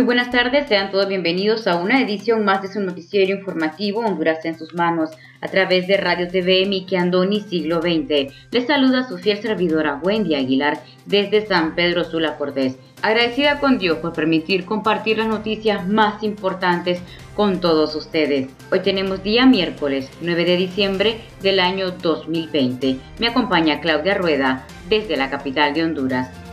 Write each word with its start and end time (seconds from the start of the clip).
Muy 0.00 0.06
buenas 0.06 0.30
tardes, 0.30 0.66
sean 0.66 0.90
todos 0.90 1.08
bienvenidos 1.08 1.66
a 1.66 1.76
una 1.76 2.00
edición 2.00 2.42
más 2.42 2.62
de 2.62 2.68
su 2.68 2.80
noticiero 2.80 3.36
informativo 3.36 4.00
Honduras 4.00 4.42
en 4.46 4.58
sus 4.58 4.72
manos 4.72 5.10
a 5.42 5.48
través 5.48 5.86
de 5.88 5.98
Radio 5.98 6.26
TV 6.26 6.64
Miki 6.64 6.96
Andoni 6.96 7.42
Siglo 7.42 7.82
XX. 7.82 8.32
Les 8.50 8.66
saluda 8.66 9.06
su 9.06 9.18
fiel 9.18 9.42
servidora 9.42 10.00
Wendy 10.02 10.36
Aguilar 10.36 10.80
desde 11.04 11.46
San 11.46 11.74
Pedro 11.74 12.04
Sula 12.04 12.38
Cortés. 12.38 12.78
Agradecida 13.02 13.60
con 13.60 13.76
Dios 13.76 13.98
por 13.98 14.14
permitir 14.14 14.64
compartir 14.64 15.18
las 15.18 15.28
noticias 15.28 15.86
más 15.86 16.22
importantes 16.22 17.02
con 17.36 17.60
todos 17.60 17.94
ustedes. 17.94 18.48
Hoy 18.72 18.80
tenemos 18.80 19.22
día 19.22 19.44
miércoles 19.44 20.08
9 20.22 20.46
de 20.46 20.56
diciembre 20.56 21.20
del 21.42 21.60
año 21.60 21.90
2020. 21.90 22.96
Me 23.18 23.28
acompaña 23.28 23.82
Claudia 23.82 24.14
Rueda 24.14 24.66
desde 24.88 25.18
la 25.18 25.28
capital 25.28 25.74
de 25.74 25.84
Honduras. 25.84 26.49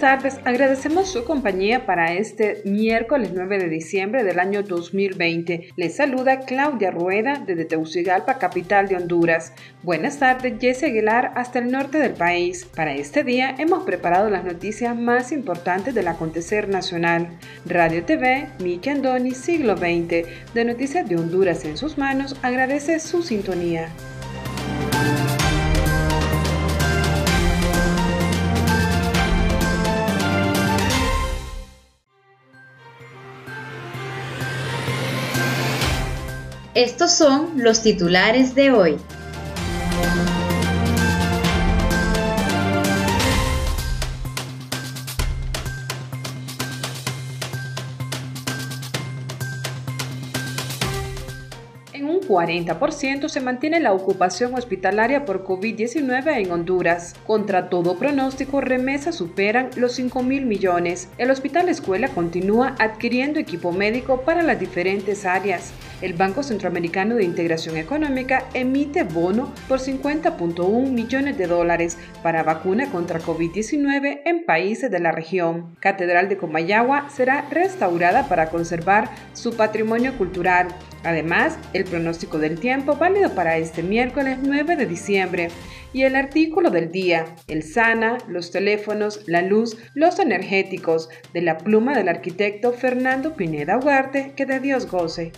Buenas 0.00 0.22
tardes. 0.22 0.40
Agradecemos 0.44 1.10
su 1.10 1.24
compañía 1.24 1.84
para 1.84 2.12
este 2.12 2.62
miércoles 2.64 3.32
9 3.34 3.58
de 3.58 3.68
diciembre 3.68 4.22
del 4.22 4.38
año 4.38 4.62
2020. 4.62 5.70
Les 5.74 5.96
saluda 5.96 6.40
Claudia 6.40 6.92
Rueda 6.92 7.42
desde 7.44 7.64
Teucigalpa, 7.64 8.38
capital 8.38 8.86
de 8.86 8.94
Honduras. 8.94 9.52
Buenas 9.82 10.20
tardes, 10.20 10.54
Jesse 10.60 10.84
Aguilar, 10.84 11.32
hasta 11.34 11.58
el 11.58 11.72
norte 11.72 11.98
del 11.98 12.12
país. 12.12 12.64
Para 12.64 12.94
este 12.94 13.24
día 13.24 13.56
hemos 13.58 13.82
preparado 13.82 14.30
las 14.30 14.44
noticias 14.44 14.96
más 14.96 15.32
importantes 15.32 15.94
del 15.94 16.06
acontecer 16.06 16.68
nacional. 16.68 17.36
Radio 17.66 18.04
TV, 18.04 18.46
Miki 18.60 18.90
Andoni, 18.90 19.32
siglo 19.32 19.76
XX, 19.76 20.54
de 20.54 20.64
Noticias 20.64 21.08
de 21.08 21.16
Honduras 21.16 21.64
en 21.64 21.76
sus 21.76 21.98
manos, 21.98 22.36
agradece 22.42 23.00
su 23.00 23.22
sintonía. 23.22 23.88
Estos 36.78 37.10
son 37.10 37.54
los 37.56 37.82
titulares 37.82 38.54
de 38.54 38.70
hoy. 38.70 38.96
En 51.92 52.04
un 52.04 52.20
40% 52.20 53.28
se 53.28 53.40
mantiene 53.40 53.80
la 53.80 53.92
ocupación 53.92 54.54
hospitalaria 54.54 55.24
por 55.24 55.44
COVID-19 55.44 56.36
en 56.36 56.52
Honduras. 56.52 57.16
Contra 57.26 57.70
todo 57.70 57.98
pronóstico, 57.98 58.60
remesas 58.60 59.16
superan 59.16 59.70
los 59.74 59.94
5 59.94 60.22
mil 60.22 60.46
millones. 60.46 61.08
El 61.18 61.32
Hospital 61.32 61.68
Escuela 61.68 62.06
continúa 62.06 62.76
adquiriendo 62.78 63.40
equipo 63.40 63.72
médico 63.72 64.20
para 64.20 64.44
las 64.44 64.60
diferentes 64.60 65.24
áreas 65.24 65.72
el 66.00 66.12
Banco 66.12 66.42
Centroamericano 66.42 67.16
de 67.16 67.24
Integración 67.24 67.76
Económica 67.76 68.44
emite 68.54 69.02
bono 69.02 69.52
por 69.66 69.80
50.1 69.80 70.90
millones 70.90 71.36
de 71.36 71.46
dólares 71.46 71.98
para 72.22 72.42
vacuna 72.42 72.90
contra 72.90 73.20
COVID-19 73.20 74.20
en 74.24 74.44
países 74.44 74.90
de 74.90 75.00
la 75.00 75.12
región. 75.12 75.76
Catedral 75.80 76.28
de 76.28 76.36
Comayagua 76.36 77.08
será 77.10 77.46
restaurada 77.50 78.28
para 78.28 78.50
conservar 78.50 79.10
su 79.32 79.56
patrimonio 79.56 80.16
cultural. 80.16 80.68
Además, 81.04 81.58
el 81.72 81.84
pronóstico 81.84 82.38
del 82.38 82.58
tiempo 82.58 82.96
válido 82.96 83.34
para 83.34 83.56
este 83.56 83.82
miércoles 83.82 84.38
9 84.42 84.76
de 84.76 84.86
diciembre 84.86 85.48
y 85.92 86.02
el 86.02 86.16
artículo 86.16 86.70
del 86.70 86.92
día, 86.92 87.24
el 87.46 87.62
SANA, 87.62 88.18
los 88.28 88.50
teléfonos, 88.50 89.22
la 89.26 89.42
luz, 89.42 89.78
los 89.94 90.18
energéticos, 90.18 91.08
de 91.32 91.42
la 91.42 91.58
pluma 91.58 91.96
del 91.96 92.08
arquitecto 92.08 92.72
Fernando 92.72 93.34
Pineda 93.34 93.78
Ugarte, 93.78 94.32
que 94.36 94.46
de 94.46 94.60
Dios 94.60 94.86
goce. 94.86 95.32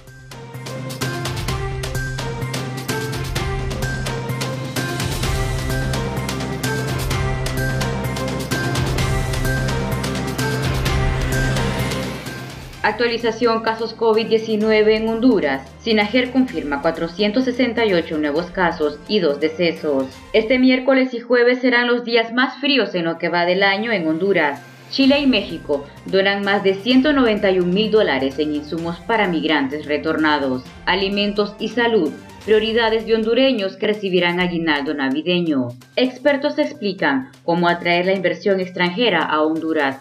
Actualización 12.90 13.62
casos 13.62 13.96
COVID-19 13.96 14.96
en 14.96 15.08
Honduras. 15.08 15.62
Sinajer 15.78 16.32
confirma 16.32 16.82
468 16.82 18.18
nuevos 18.18 18.46
casos 18.46 18.98
y 19.06 19.20
dos 19.20 19.38
decesos. 19.38 20.06
Este 20.32 20.58
miércoles 20.58 21.14
y 21.14 21.20
jueves 21.20 21.60
serán 21.60 21.86
los 21.86 22.04
días 22.04 22.32
más 22.32 22.58
fríos 22.58 22.96
en 22.96 23.04
lo 23.04 23.16
que 23.16 23.28
va 23.28 23.46
del 23.46 23.62
año 23.62 23.92
en 23.92 24.08
Honduras. 24.08 24.60
Chile 24.90 25.20
y 25.20 25.28
México 25.28 25.86
donan 26.06 26.42
más 26.42 26.64
de 26.64 26.74
191 26.74 27.64
mil 27.64 27.92
dólares 27.92 28.40
en 28.40 28.56
insumos 28.56 28.98
para 28.98 29.28
migrantes 29.28 29.86
retornados, 29.86 30.64
alimentos 30.84 31.54
y 31.60 31.68
salud 31.68 32.10
prioridades 32.44 33.06
de 33.06 33.14
hondureños 33.14 33.76
que 33.76 33.86
recibirán 33.86 34.40
aguinaldo 34.40 34.94
navideño. 34.94 35.68
Expertos 35.94 36.58
explican 36.58 37.30
cómo 37.44 37.68
atraer 37.68 38.06
la 38.06 38.14
inversión 38.14 38.60
extranjera 38.60 39.22
a 39.22 39.42
Honduras. 39.42 40.00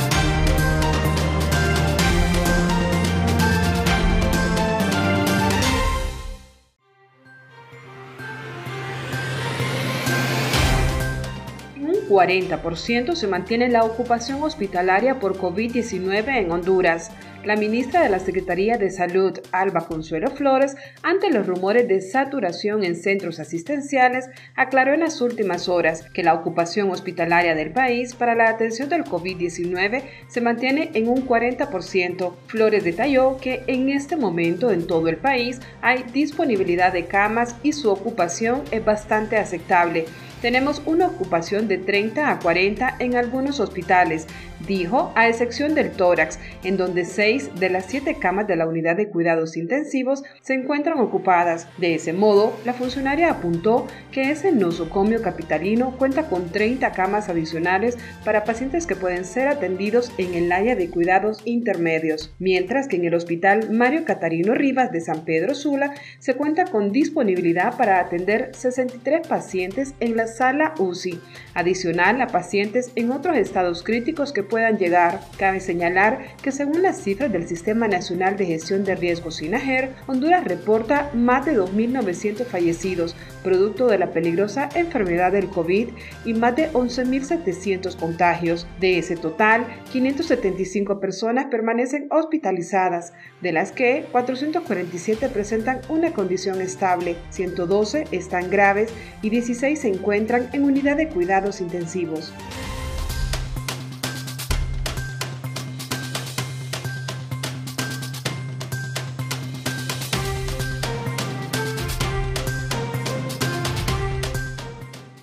40% 12.11 13.15
se 13.15 13.27
mantiene 13.27 13.69
la 13.69 13.85
ocupación 13.85 14.43
hospitalaria 14.43 15.17
por 15.17 15.37
COVID-19 15.37 16.27
en 16.27 16.51
Honduras 16.51 17.09
la 17.43 17.55
ministra 17.55 18.03
de 18.03 18.09
la 18.09 18.19
Secretaría 18.19 18.77
de 18.77 18.91
Salud, 18.91 19.39
Alba 19.51 19.87
Consuelo 19.87 20.29
Flores, 20.29 20.75
ante 21.01 21.31
los 21.31 21.47
rumores 21.47 21.87
de 21.87 22.01
saturación 22.01 22.83
en 22.83 22.95
centros 22.95 23.39
asistenciales, 23.39 24.29
aclaró 24.55 24.93
en 24.93 24.99
las 24.99 25.21
últimas 25.21 25.67
horas 25.67 26.05
que 26.13 26.23
la 26.23 26.35
ocupación 26.35 26.91
hospitalaria 26.91 27.55
del 27.55 27.71
país 27.71 28.13
para 28.13 28.35
la 28.35 28.49
atención 28.49 28.89
del 28.89 29.05
COVID-19 29.05 30.03
se 30.27 30.41
mantiene 30.41 30.91
en 30.93 31.07
un 31.07 31.27
40%. 31.27 32.33
Flores 32.45 32.83
detalló 32.83 33.37
que 33.37 33.63
en 33.65 33.89
este 33.89 34.15
momento 34.15 34.69
en 34.69 34.85
todo 34.85 35.07
el 35.07 35.17
país 35.17 35.59
hay 35.81 36.03
disponibilidad 36.13 36.93
de 36.93 37.05
camas 37.05 37.55
y 37.63 37.73
su 37.73 37.89
ocupación 37.89 38.61
es 38.71 38.85
bastante 38.85 39.37
aceptable 39.37 40.05
tenemos 40.41 40.81
una 40.85 41.07
ocupación 41.07 41.67
de 41.67 41.77
30 41.77 42.29
a 42.29 42.39
40 42.39 42.95
en 42.99 43.15
algunos 43.15 43.59
hospitales, 43.59 44.27
dijo, 44.67 45.11
a 45.15 45.27
excepción 45.27 45.75
del 45.75 45.91
tórax, 45.91 46.39
en 46.63 46.77
donde 46.77 47.05
6 47.05 47.59
de 47.59 47.69
las 47.69 47.85
7 47.85 48.17
camas 48.19 48.47
de 48.47 48.55
la 48.55 48.67
unidad 48.67 48.95
de 48.95 49.09
cuidados 49.09 49.57
intensivos 49.57 50.23
se 50.41 50.53
encuentran 50.53 50.99
ocupadas. 50.99 51.67
De 51.77 51.95
ese 51.95 52.13
modo, 52.13 52.53
la 52.65 52.73
funcionaria 52.73 53.31
apuntó 53.31 53.87
que 54.11 54.31
ese 54.31 54.51
nosocomio 54.51 55.21
capitalino 55.21 55.97
cuenta 55.97 56.27
con 56.27 56.49
30 56.49 56.91
camas 56.91 57.29
adicionales 57.29 57.97
para 58.23 58.43
pacientes 58.43 58.85
que 58.85 58.95
pueden 58.95 59.25
ser 59.25 59.47
atendidos 59.47 60.11
en 60.17 60.33
el 60.33 60.51
área 60.51 60.75
de 60.75 60.89
cuidados 60.89 61.41
intermedios, 61.45 62.33
mientras 62.39 62.87
que 62.87 62.97
en 62.97 63.05
el 63.05 63.15
hospital 63.15 63.71
Mario 63.71 64.05
Catarino 64.05 64.53
Rivas 64.53 64.91
de 64.91 65.01
San 65.01 65.25
Pedro 65.25 65.55
Sula 65.55 65.93
se 66.19 66.35
cuenta 66.35 66.65
con 66.65 66.91
disponibilidad 66.91 67.77
para 67.77 67.99
atender 67.99 68.51
63 68.53 69.27
pacientes 69.27 69.93
en 69.99 70.15
la 70.15 70.27
sala 70.27 70.73
UCI, 70.77 71.19
adicional 71.53 72.21
a 72.21 72.27
pacientes 72.27 72.91
en 72.95 73.11
otros 73.11 73.37
estados 73.37 73.83
críticos 73.83 74.31
que 74.31 74.43
puedan 74.51 74.77
llegar. 74.77 75.21
Cabe 75.37 75.61
señalar 75.61 76.19
que 76.43 76.51
según 76.51 76.83
las 76.83 77.01
cifras 77.01 77.31
del 77.31 77.47
Sistema 77.47 77.87
Nacional 77.87 78.35
de 78.35 78.45
Gestión 78.45 78.83
de 78.83 78.95
Riesgos 78.95 79.37
SINAGER, 79.37 79.93
Honduras 80.07 80.43
reporta 80.43 81.09
más 81.13 81.45
de 81.45 81.57
2.900 81.57 82.45
fallecidos, 82.45 83.15
producto 83.43 83.87
de 83.87 83.97
la 83.97 84.11
peligrosa 84.11 84.67
enfermedad 84.75 85.31
del 85.31 85.47
COVID 85.47 85.87
y 86.25 86.33
más 86.33 86.55
de 86.57 86.69
11.700 86.73 87.95
contagios. 87.95 88.67
De 88.81 88.99
ese 88.99 89.15
total, 89.15 89.65
575 89.91 90.99
personas 90.99 91.45
permanecen 91.45 92.07
hospitalizadas, 92.11 93.13
de 93.41 93.53
las 93.53 93.71
que 93.71 94.05
447 94.11 95.29
presentan 95.29 95.79
una 95.87 96.11
condición 96.11 96.61
estable, 96.61 97.15
112 97.29 98.07
están 98.11 98.49
graves 98.49 98.93
y 99.21 99.29
16 99.29 99.79
se 99.79 99.87
encuentran 99.87 100.49
en 100.51 100.65
unidad 100.65 100.97
de 100.97 101.07
cuidados 101.07 101.61
intensivos. 101.61 102.33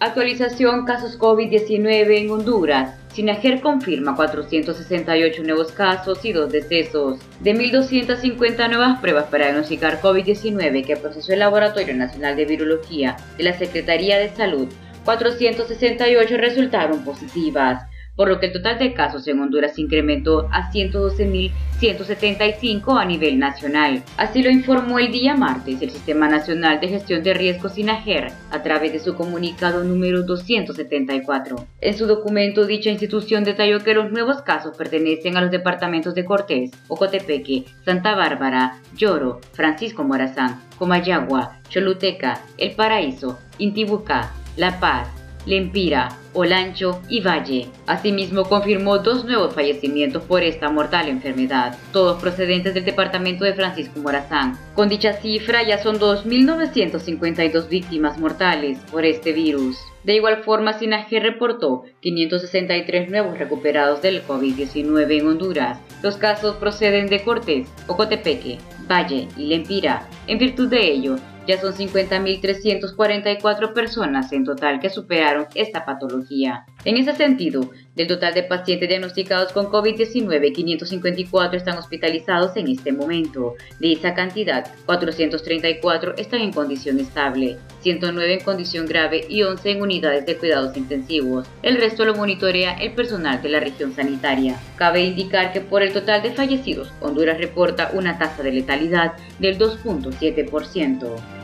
Actualización 0.01 0.85
casos 0.85 1.19
COVID-19 1.19 2.19
en 2.19 2.31
Honduras. 2.31 2.95
Sinajer 3.13 3.61
confirma 3.61 4.15
468 4.15 5.43
nuevos 5.43 5.73
casos 5.73 6.25
y 6.25 6.33
dos 6.33 6.53
decesos. 6.53 7.19
De 7.41 7.53
1.250 7.53 8.69
nuevas 8.69 9.01
pruebas 9.01 9.25
para 9.25 9.47
diagnosticar 9.47 10.01
COVID-19 10.01 10.87
que 10.87 10.97
procesó 10.97 11.33
el 11.33 11.41
Laboratorio 11.41 11.97
Nacional 11.97 12.37
de 12.37 12.45
Virología 12.45 13.17
de 13.37 13.43
la 13.43 13.59
Secretaría 13.59 14.19
de 14.19 14.29
Salud, 14.29 14.69
468 15.05 16.37
resultaron 16.37 17.03
positivas 17.03 17.88
por 18.19 18.29
lo 18.29 18.39
que 18.41 18.47
el 18.47 18.53
total 18.53 18.79
de 18.81 18.95
casos 18.95 19.29
en 19.29 19.39
Honduras 19.39 19.79
incrementó 19.79 20.49
a 20.51 20.73
112.175 20.73 23.01
a 23.01 23.05
nivel 23.05 23.39
nacional. 23.39 24.03
Así 24.17 24.43
lo 24.43 24.51
informó 24.51 24.99
el 24.99 25.13
día 25.13 25.37
martes 25.37 25.81
el 25.81 25.91
Sistema 25.91 26.29
Nacional 26.29 26.81
de 26.81 26.89
Gestión 26.89 27.23
de 27.23 27.33
Riesgos 27.33 27.75
SINAGER 27.75 28.33
a 28.51 28.63
través 28.65 28.93
de 28.93 28.99
su 28.99 29.15
comunicado 29.15 29.85
número 29.85 30.25
274. 30.25 31.65
En 31.81 31.97
su 31.97 32.07
documento, 32.07 32.67
dicha 32.67 32.91
institución 32.91 33.45
detalló 33.45 33.85
que 33.85 33.95
los 33.95 34.11
nuevos 34.11 34.43
casos 34.43 34.77
pertenecen 34.77 35.37
a 35.37 35.41
los 35.41 35.53
departamentos 35.53 36.17
de 36.17 36.25
Cortés, 36.25 36.73
Ocotepeque, 36.89 37.67
Santa 37.85 38.17
Bárbara, 38.17 38.81
Lloro, 38.97 39.39
Francisco 39.53 40.03
Morazán, 40.03 40.61
Comayagua, 40.77 41.61
Choluteca, 41.69 42.41
El 42.57 42.73
Paraíso, 42.73 43.39
Intibucá, 43.59 44.33
La 44.57 44.81
Paz, 44.81 45.18
Lempira, 45.49 46.11
Olancho 46.35 47.01
y 47.09 47.21
Valle. 47.23 47.69
Asimismo, 47.87 48.45
confirmó 48.45 48.99
dos 48.99 49.25
nuevos 49.25 49.55
fallecimientos 49.55 50.23
por 50.25 50.43
esta 50.43 50.69
mortal 50.69 51.09
enfermedad, 51.09 51.79
todos 51.91 52.21
procedentes 52.21 52.75
del 52.75 52.85
departamento 52.85 53.45
de 53.45 53.55
Francisco 53.55 53.99
Morazán. 54.01 54.59
Con 54.75 54.91
dicha 54.91 55.15
cifra 55.15 55.63
ya 55.67 55.79
son 55.79 55.99
2.952 55.99 57.69
víctimas 57.69 58.19
mortales 58.19 58.79
por 58.93 59.07
este 59.07 59.33
virus. 59.33 59.79
De 60.05 60.17
igual 60.17 60.45
forma, 60.45 60.79
Sinaje 60.79 61.19
reportó 61.19 61.85
563 62.01 63.11
nuevos 63.11 63.39
recuperados 63.39 64.03
del 64.03 64.23
COVID-19 64.27 65.19
en 65.19 65.27
Honduras. 65.27 65.81
Los 66.03 66.19
casos 66.19 66.57
proceden 66.57 67.09
de 67.09 67.23
Cortés, 67.25 67.69
Ocotepeque, 67.87 68.59
Valle 68.89 69.29
y 69.37 69.47
Lempira. 69.47 70.09
En 70.27 70.39
virtud 70.39 70.69
de 70.69 70.93
ello, 70.93 71.17
ya 71.49 71.59
son 71.59 71.73
50.344 71.73 73.73
personas 73.73 74.31
en 74.35 74.45
total 74.45 74.81
que 74.81 74.91
superaron 74.91 75.47
esta 75.55 75.87
patología. 75.87 76.67
En 76.85 76.99
ese 76.99 77.15
sentido, 77.15 77.71
del 77.97 78.07
total 78.07 78.35
de 78.35 78.43
pacientes 78.43 78.87
diagnosticados 78.89 79.53
con 79.53 79.67
COVID-19, 79.67 80.53
554 80.53 81.57
están 81.57 81.79
hospitalizados 81.79 82.55
en 82.57 82.69
este 82.69 82.93
momento. 82.93 83.55
De 83.81 83.93
esa 83.93 84.13
cantidad, 84.15 84.71
434 84.85 86.17
están 86.19 86.43
en 86.43 86.53
condición 86.53 87.01
estable, 87.01 87.57
109 87.81 88.35
en 88.35 88.45
condición 88.45 88.85
grave 88.87 89.25
y 89.27 89.43
11 89.43 89.71
en 89.71 89.81
unidades 89.81 90.27
de 90.27 90.37
cuidados 90.37 90.77
intensivos. 90.77 91.49
El 91.63 91.79
resto 91.79 92.05
lo 92.05 92.15
monitorea 92.15 92.75
el 92.75 92.93
personal 92.93 93.41
de 93.41 93.49
la 93.49 93.61
región 93.61 93.95
sanitaria. 93.95 94.61
Cabe 94.77 95.03
indicar 95.03 95.55
que 95.55 95.63
por 95.63 95.83
el 95.83 95.95
total 95.95 96.21
de 96.23 96.33
fallecidos, 96.33 96.93
Honduras 97.01 97.39
reporta 97.39 97.91
una 97.95 98.19
tasa 98.19 98.43
de 98.43 98.53
letalidad 98.53 99.15
del 99.39 99.59
2.7%. 99.59 101.38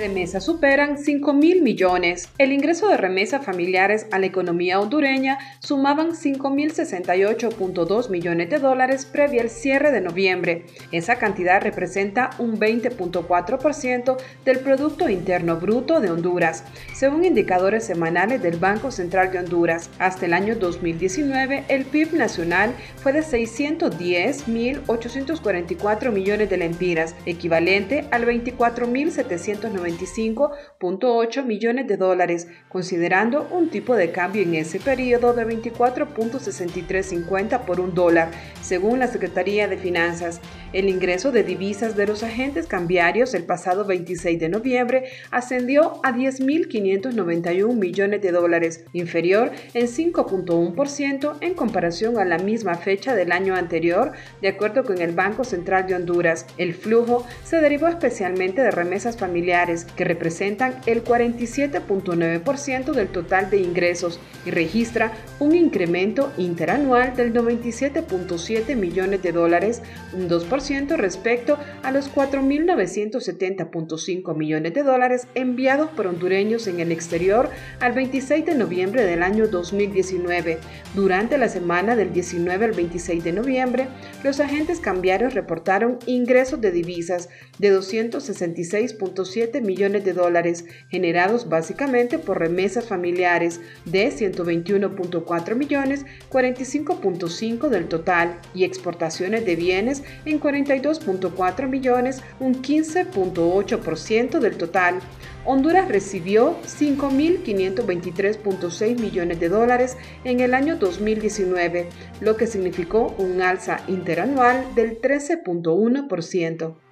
remesas 0.00 0.44
superan 0.44 0.96
5 0.96 1.34
mil 1.34 1.60
millones. 1.62 2.30
El 2.38 2.52
ingreso 2.52 2.88
de 2.88 2.96
remesas 2.96 3.44
familiares 3.44 4.06
a 4.10 4.18
la 4.18 4.24
economía 4.24 4.80
hondureña 4.80 5.36
sumaban 5.60 6.12
5.068.2 6.12 8.08
millones 8.08 8.48
de 8.48 8.58
dólares 8.58 9.04
previo 9.04 9.42
al 9.42 9.50
cierre 9.50 9.92
de 9.92 10.00
noviembre. 10.00 10.64
Esa 10.90 11.16
cantidad 11.16 11.62
representa 11.62 12.30
un 12.38 12.58
20.4% 12.58 14.16
del 14.46 14.60
Producto 14.60 15.10
Interno 15.10 15.58
Bruto 15.58 16.00
de 16.00 16.10
Honduras, 16.10 16.64
según 16.94 17.26
indicadores 17.26 17.84
semanales 17.84 18.40
del 18.42 18.56
Banco 18.56 18.90
Central 18.90 19.30
de 19.30 19.40
Honduras. 19.40 19.90
Hasta 19.98 20.24
el 20.24 20.32
año 20.32 20.56
2019, 20.56 21.64
el 21.68 21.84
PIB 21.84 22.14
nacional 22.14 22.74
fue 22.96 23.12
de 23.12 23.20
610.844 23.20 26.10
millones 26.10 26.48
de 26.48 26.56
lempiras, 26.56 27.14
equivalente 27.26 28.08
al 28.10 28.24
24.795 28.24 29.89
25.8 29.90 31.44
millones 31.44 31.86
de 31.86 31.96
dólares, 31.96 32.48
considerando 32.68 33.46
un 33.50 33.70
tipo 33.70 33.94
de 33.94 34.10
cambio 34.10 34.42
en 34.42 34.54
ese 34.54 34.80
periodo 34.80 35.32
de 35.32 35.46
24.6350 35.46 37.64
por 37.64 37.80
un 37.80 37.94
dólar, 37.94 38.30
según 38.62 38.98
la 38.98 39.08
Secretaría 39.08 39.68
de 39.68 39.78
Finanzas. 39.78 40.42
El 40.72 40.88
ingreso 40.88 41.32
de 41.32 41.42
divisas 41.42 41.96
de 41.96 42.06
los 42.06 42.22
agentes 42.22 42.68
cambiarios 42.68 43.34
el 43.34 43.42
pasado 43.42 43.84
26 43.84 44.38
de 44.38 44.48
noviembre 44.48 45.06
ascendió 45.32 46.00
a 46.04 46.12
10.591 46.12 47.74
millones 47.74 48.22
de 48.22 48.30
dólares, 48.30 48.84
inferior 48.92 49.50
en 49.74 49.88
5.1% 49.88 51.38
en 51.40 51.54
comparación 51.54 52.18
a 52.18 52.24
la 52.24 52.38
misma 52.38 52.76
fecha 52.76 53.16
del 53.16 53.32
año 53.32 53.56
anterior, 53.56 54.12
de 54.40 54.46
acuerdo 54.46 54.84
con 54.84 54.98
el 54.98 55.10
Banco 55.10 55.42
Central 55.42 55.88
de 55.88 55.96
Honduras. 55.96 56.46
El 56.56 56.74
flujo 56.74 57.26
se 57.42 57.60
derivó 57.60 57.88
especialmente 57.88 58.62
de 58.62 58.70
remesas 58.70 59.16
familiares, 59.16 59.86
que 59.96 60.04
representan 60.04 60.76
el 60.86 61.02
47.9% 61.02 62.92
del 62.92 63.08
total 63.08 63.50
de 63.50 63.58
ingresos 63.58 64.20
y 64.46 64.52
registra 64.52 65.10
un 65.40 65.56
incremento 65.56 66.32
interanual 66.38 67.16
del 67.16 67.34
97.7 67.34 68.76
millones 68.76 69.20
de 69.20 69.32
dólares, 69.32 69.82
un 70.12 70.28
2% 70.28 70.59
respecto 70.96 71.58
a 71.82 71.90
los 71.90 72.14
4.970.5 72.14 74.36
millones 74.36 74.74
de 74.74 74.82
dólares 74.82 75.26
enviados 75.34 75.88
por 75.90 76.06
hondureños 76.06 76.66
en 76.66 76.80
el 76.80 76.92
exterior 76.92 77.48
al 77.80 77.92
26 77.92 78.44
de 78.44 78.54
noviembre 78.54 79.04
del 79.04 79.22
año 79.22 79.48
2019. 79.48 80.58
Durante 80.94 81.38
la 81.38 81.48
semana 81.48 81.96
del 81.96 82.12
19 82.12 82.66
al 82.66 82.72
26 82.72 83.24
de 83.24 83.32
noviembre, 83.32 83.88
los 84.22 84.38
agentes 84.40 84.80
cambiarios 84.80 85.32
reportaron 85.34 85.98
ingresos 86.06 86.60
de 86.60 86.72
divisas 86.72 87.30
de 87.58 87.74
266.7 87.76 89.62
millones 89.62 90.04
de 90.04 90.12
dólares 90.12 90.66
generados 90.90 91.48
básicamente 91.48 92.18
por 92.18 92.38
remesas 92.38 92.86
familiares 92.86 93.62
de 93.86 94.08
121.4 94.08 95.56
millones, 95.56 96.04
45.5 96.30 97.68
del 97.68 97.88
total, 97.88 98.38
y 98.54 98.64
exportaciones 98.64 99.46
de 99.46 99.56
bienes 99.56 100.02
en 100.24 100.38
42.4 100.50 101.68
millones, 101.68 102.22
un 102.38 102.62
15.8% 102.62 104.38
del 104.40 104.56
total. 104.56 105.00
Honduras 105.44 105.88
recibió 105.88 106.56
5.523.6 106.62 109.00
millones 109.00 109.40
de 109.40 109.48
dólares 109.48 109.96
en 110.24 110.38
el 110.40 110.52
año 110.54 110.76
2019, 110.76 111.88
lo 112.20 112.36
que 112.36 112.46
significó 112.46 113.14
un 113.18 113.40
alza 113.40 113.80
interanual 113.88 114.74
del 114.74 115.00
13.1%. 115.00 116.89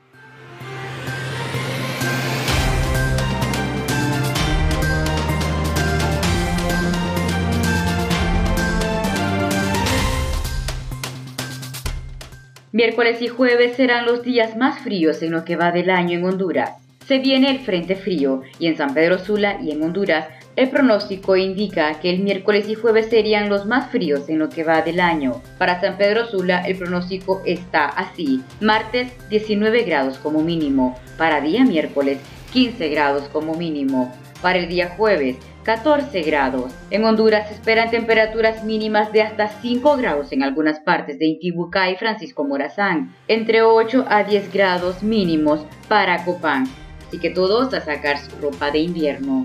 Miércoles 12.71 13.23
y 13.23 13.29
jueves 13.29 13.77
serán 13.77 14.05
los 14.05 14.23
días 14.23 14.55
más 14.55 14.81
fríos 14.81 15.23
en 15.23 15.31
lo 15.31 15.47
que 15.47 15.57
va 15.57 15.73
del 15.73 15.89
año 15.89 16.19
en 16.19 16.25
Honduras. 16.25 16.73
Se 17.07 17.19
viene 17.19 17.51
el 17.51 17.61
frente 17.61 17.97
frío 17.97 18.43
y 18.59 18.67
en 18.67 18.77
San 18.77 18.93
Pedro 18.93 19.19
Sula 19.19 19.59
y 19.63 19.71
en 19.71 19.83
Honduras 19.83 20.27
el 20.55 20.69
pronóstico 20.69 21.35
indica 21.37 21.99
que 22.01 22.11
el 22.11 22.19
miércoles 22.19 22.69
y 22.69 22.75
jueves 22.75 23.07
serían 23.09 23.49
los 23.49 23.65
más 23.65 23.91
fríos 23.91 24.29
en 24.29 24.39
lo 24.39 24.51
que 24.51 24.65
va 24.65 24.83
del 24.83 25.01
año. 25.01 25.41
Para 25.57 25.81
San 25.81 25.97
Pedro 25.97 26.27
Sula 26.27 26.61
el 26.67 26.77
pronóstico 26.77 27.41
está 27.47 27.87
así. 27.87 28.43
Martes 28.61 29.13
19 29.31 29.85
grados 29.85 30.19
como 30.19 30.43
mínimo. 30.43 30.99
Para 31.17 31.41
día 31.41 31.65
miércoles 31.65 32.19
15 32.53 32.89
grados 32.91 33.29
como 33.29 33.55
mínimo. 33.55 34.15
Para 34.43 34.59
el 34.59 34.69
día 34.69 34.95
jueves 34.97 35.37
14 35.69 36.23
grados. 36.23 36.73
En 36.91 37.05
Honduras 37.05 37.49
se 37.49 37.55
esperan 37.55 37.91
temperaturas 37.91 38.65
mínimas 38.65 39.13
de 39.13 39.21
hasta 39.21 39.49
5 39.49 39.99
grados 39.99 40.33
en 40.33 40.43
algunas 40.43 40.81
partes 40.81 41.19
de 41.19 41.27
Intibucá 41.27 41.91
y 41.91 41.97
Francisco 41.97 42.43
Morazán, 42.45 43.15
entre 43.29 43.61
8 43.61 44.07
a 44.09 44.25
10 44.25 44.51
grados 44.51 45.03
mínimos 45.03 45.67
para 45.87 46.25
Copán. 46.25 46.67
Así 47.07 47.19
que 47.19 47.29
todos 47.29 47.75
a 47.75 47.83
sacar 47.83 48.17
su 48.17 48.35
ropa 48.41 48.71
de 48.71 48.79
invierno. 48.79 49.45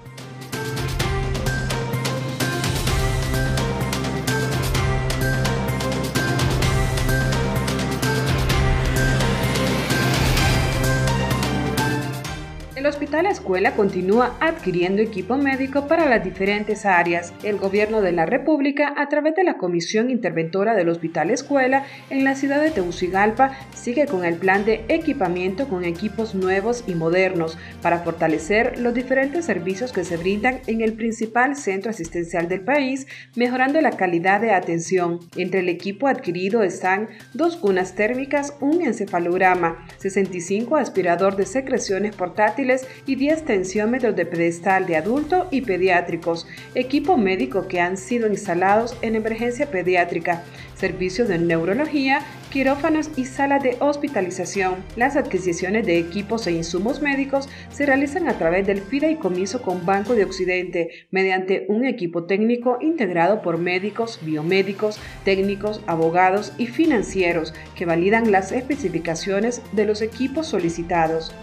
Hospital 13.21 13.39
Escuela 13.39 13.75
continúa 13.75 14.35
adquiriendo 14.39 14.99
equipo 14.99 15.37
médico 15.37 15.87
para 15.87 16.09
las 16.09 16.23
diferentes 16.23 16.87
áreas. 16.87 17.33
El 17.43 17.57
Gobierno 17.57 18.01
de 18.01 18.11
la 18.11 18.25
República, 18.25 18.95
a 18.97 19.09
través 19.09 19.35
de 19.35 19.43
la 19.43 19.57
Comisión 19.59 20.09
Interventora 20.09 20.73
del 20.73 20.89
Hospital 20.89 21.29
Escuela 21.29 21.85
en 22.09 22.23
la 22.23 22.33
ciudad 22.33 22.59
de 22.59 22.71
Tegucigalpa, 22.71 23.51
sigue 23.75 24.07
con 24.07 24.25
el 24.25 24.37
plan 24.37 24.65
de 24.65 24.85
equipamiento 24.87 25.67
con 25.67 25.85
equipos 25.85 26.33
nuevos 26.33 26.83
y 26.87 26.95
modernos 26.95 27.59
para 27.83 27.99
fortalecer 27.99 28.79
los 28.79 28.95
diferentes 28.95 29.45
servicios 29.45 29.91
que 29.91 30.03
se 30.03 30.17
brindan 30.17 30.61
en 30.65 30.81
el 30.81 30.93
principal 30.93 31.55
centro 31.55 31.91
asistencial 31.91 32.47
del 32.47 32.61
país, 32.61 33.05
mejorando 33.35 33.79
la 33.81 33.91
calidad 33.91 34.41
de 34.41 34.51
atención. 34.51 35.19
Entre 35.35 35.59
el 35.59 35.69
equipo 35.69 36.07
adquirido 36.07 36.63
están 36.63 37.07
dos 37.35 37.55
cunas 37.55 37.93
térmicas, 37.93 38.55
un 38.61 38.81
encefalograma, 38.81 39.85
65 39.99 40.75
aspirador 40.75 41.35
de 41.35 41.45
secreciones 41.45 42.15
portátiles, 42.15 42.87
y 43.10 43.10
10 43.15 43.45
tensiómetros 43.45 44.15
de 44.15 44.25
pedestal 44.25 44.85
de 44.85 44.95
adulto 44.95 45.47
y 45.51 45.61
pediátricos, 45.61 46.47
equipo 46.75 47.17
médico 47.17 47.67
que 47.67 47.79
han 47.79 47.97
sido 47.97 48.27
instalados 48.27 48.95
en 49.01 49.15
emergencia 49.15 49.69
pediátrica, 49.69 50.43
servicios 50.75 51.27
de 51.27 51.37
neurología, 51.37 52.21
quirófanos 52.51 53.11
y 53.15 53.25
sala 53.25 53.59
de 53.59 53.77
hospitalización. 53.79 54.75
Las 54.95 55.15
adquisiciones 55.15 55.85
de 55.85 55.97
equipos 55.97 56.45
e 56.47 56.51
insumos 56.51 57.01
médicos 57.01 57.47
se 57.71 57.85
realizan 57.85 58.27
a 58.27 58.37
través 58.37 58.67
del 58.67 58.81
fideicomiso 58.81 59.61
con 59.61 59.85
Banco 59.85 60.15
de 60.15 60.25
Occidente 60.25 60.89
mediante 61.11 61.65
un 61.69 61.85
equipo 61.85 62.25
técnico 62.25 62.77
integrado 62.81 63.41
por 63.41 63.57
médicos, 63.57 64.19
biomédicos, 64.23 64.99
técnicos, 65.23 65.81
abogados 65.87 66.53
y 66.57 66.67
financieros 66.67 67.53
que 67.75 67.85
validan 67.85 68.31
las 68.31 68.51
especificaciones 68.51 69.61
de 69.71 69.85
los 69.85 70.01
equipos 70.01 70.47
solicitados. 70.47 71.33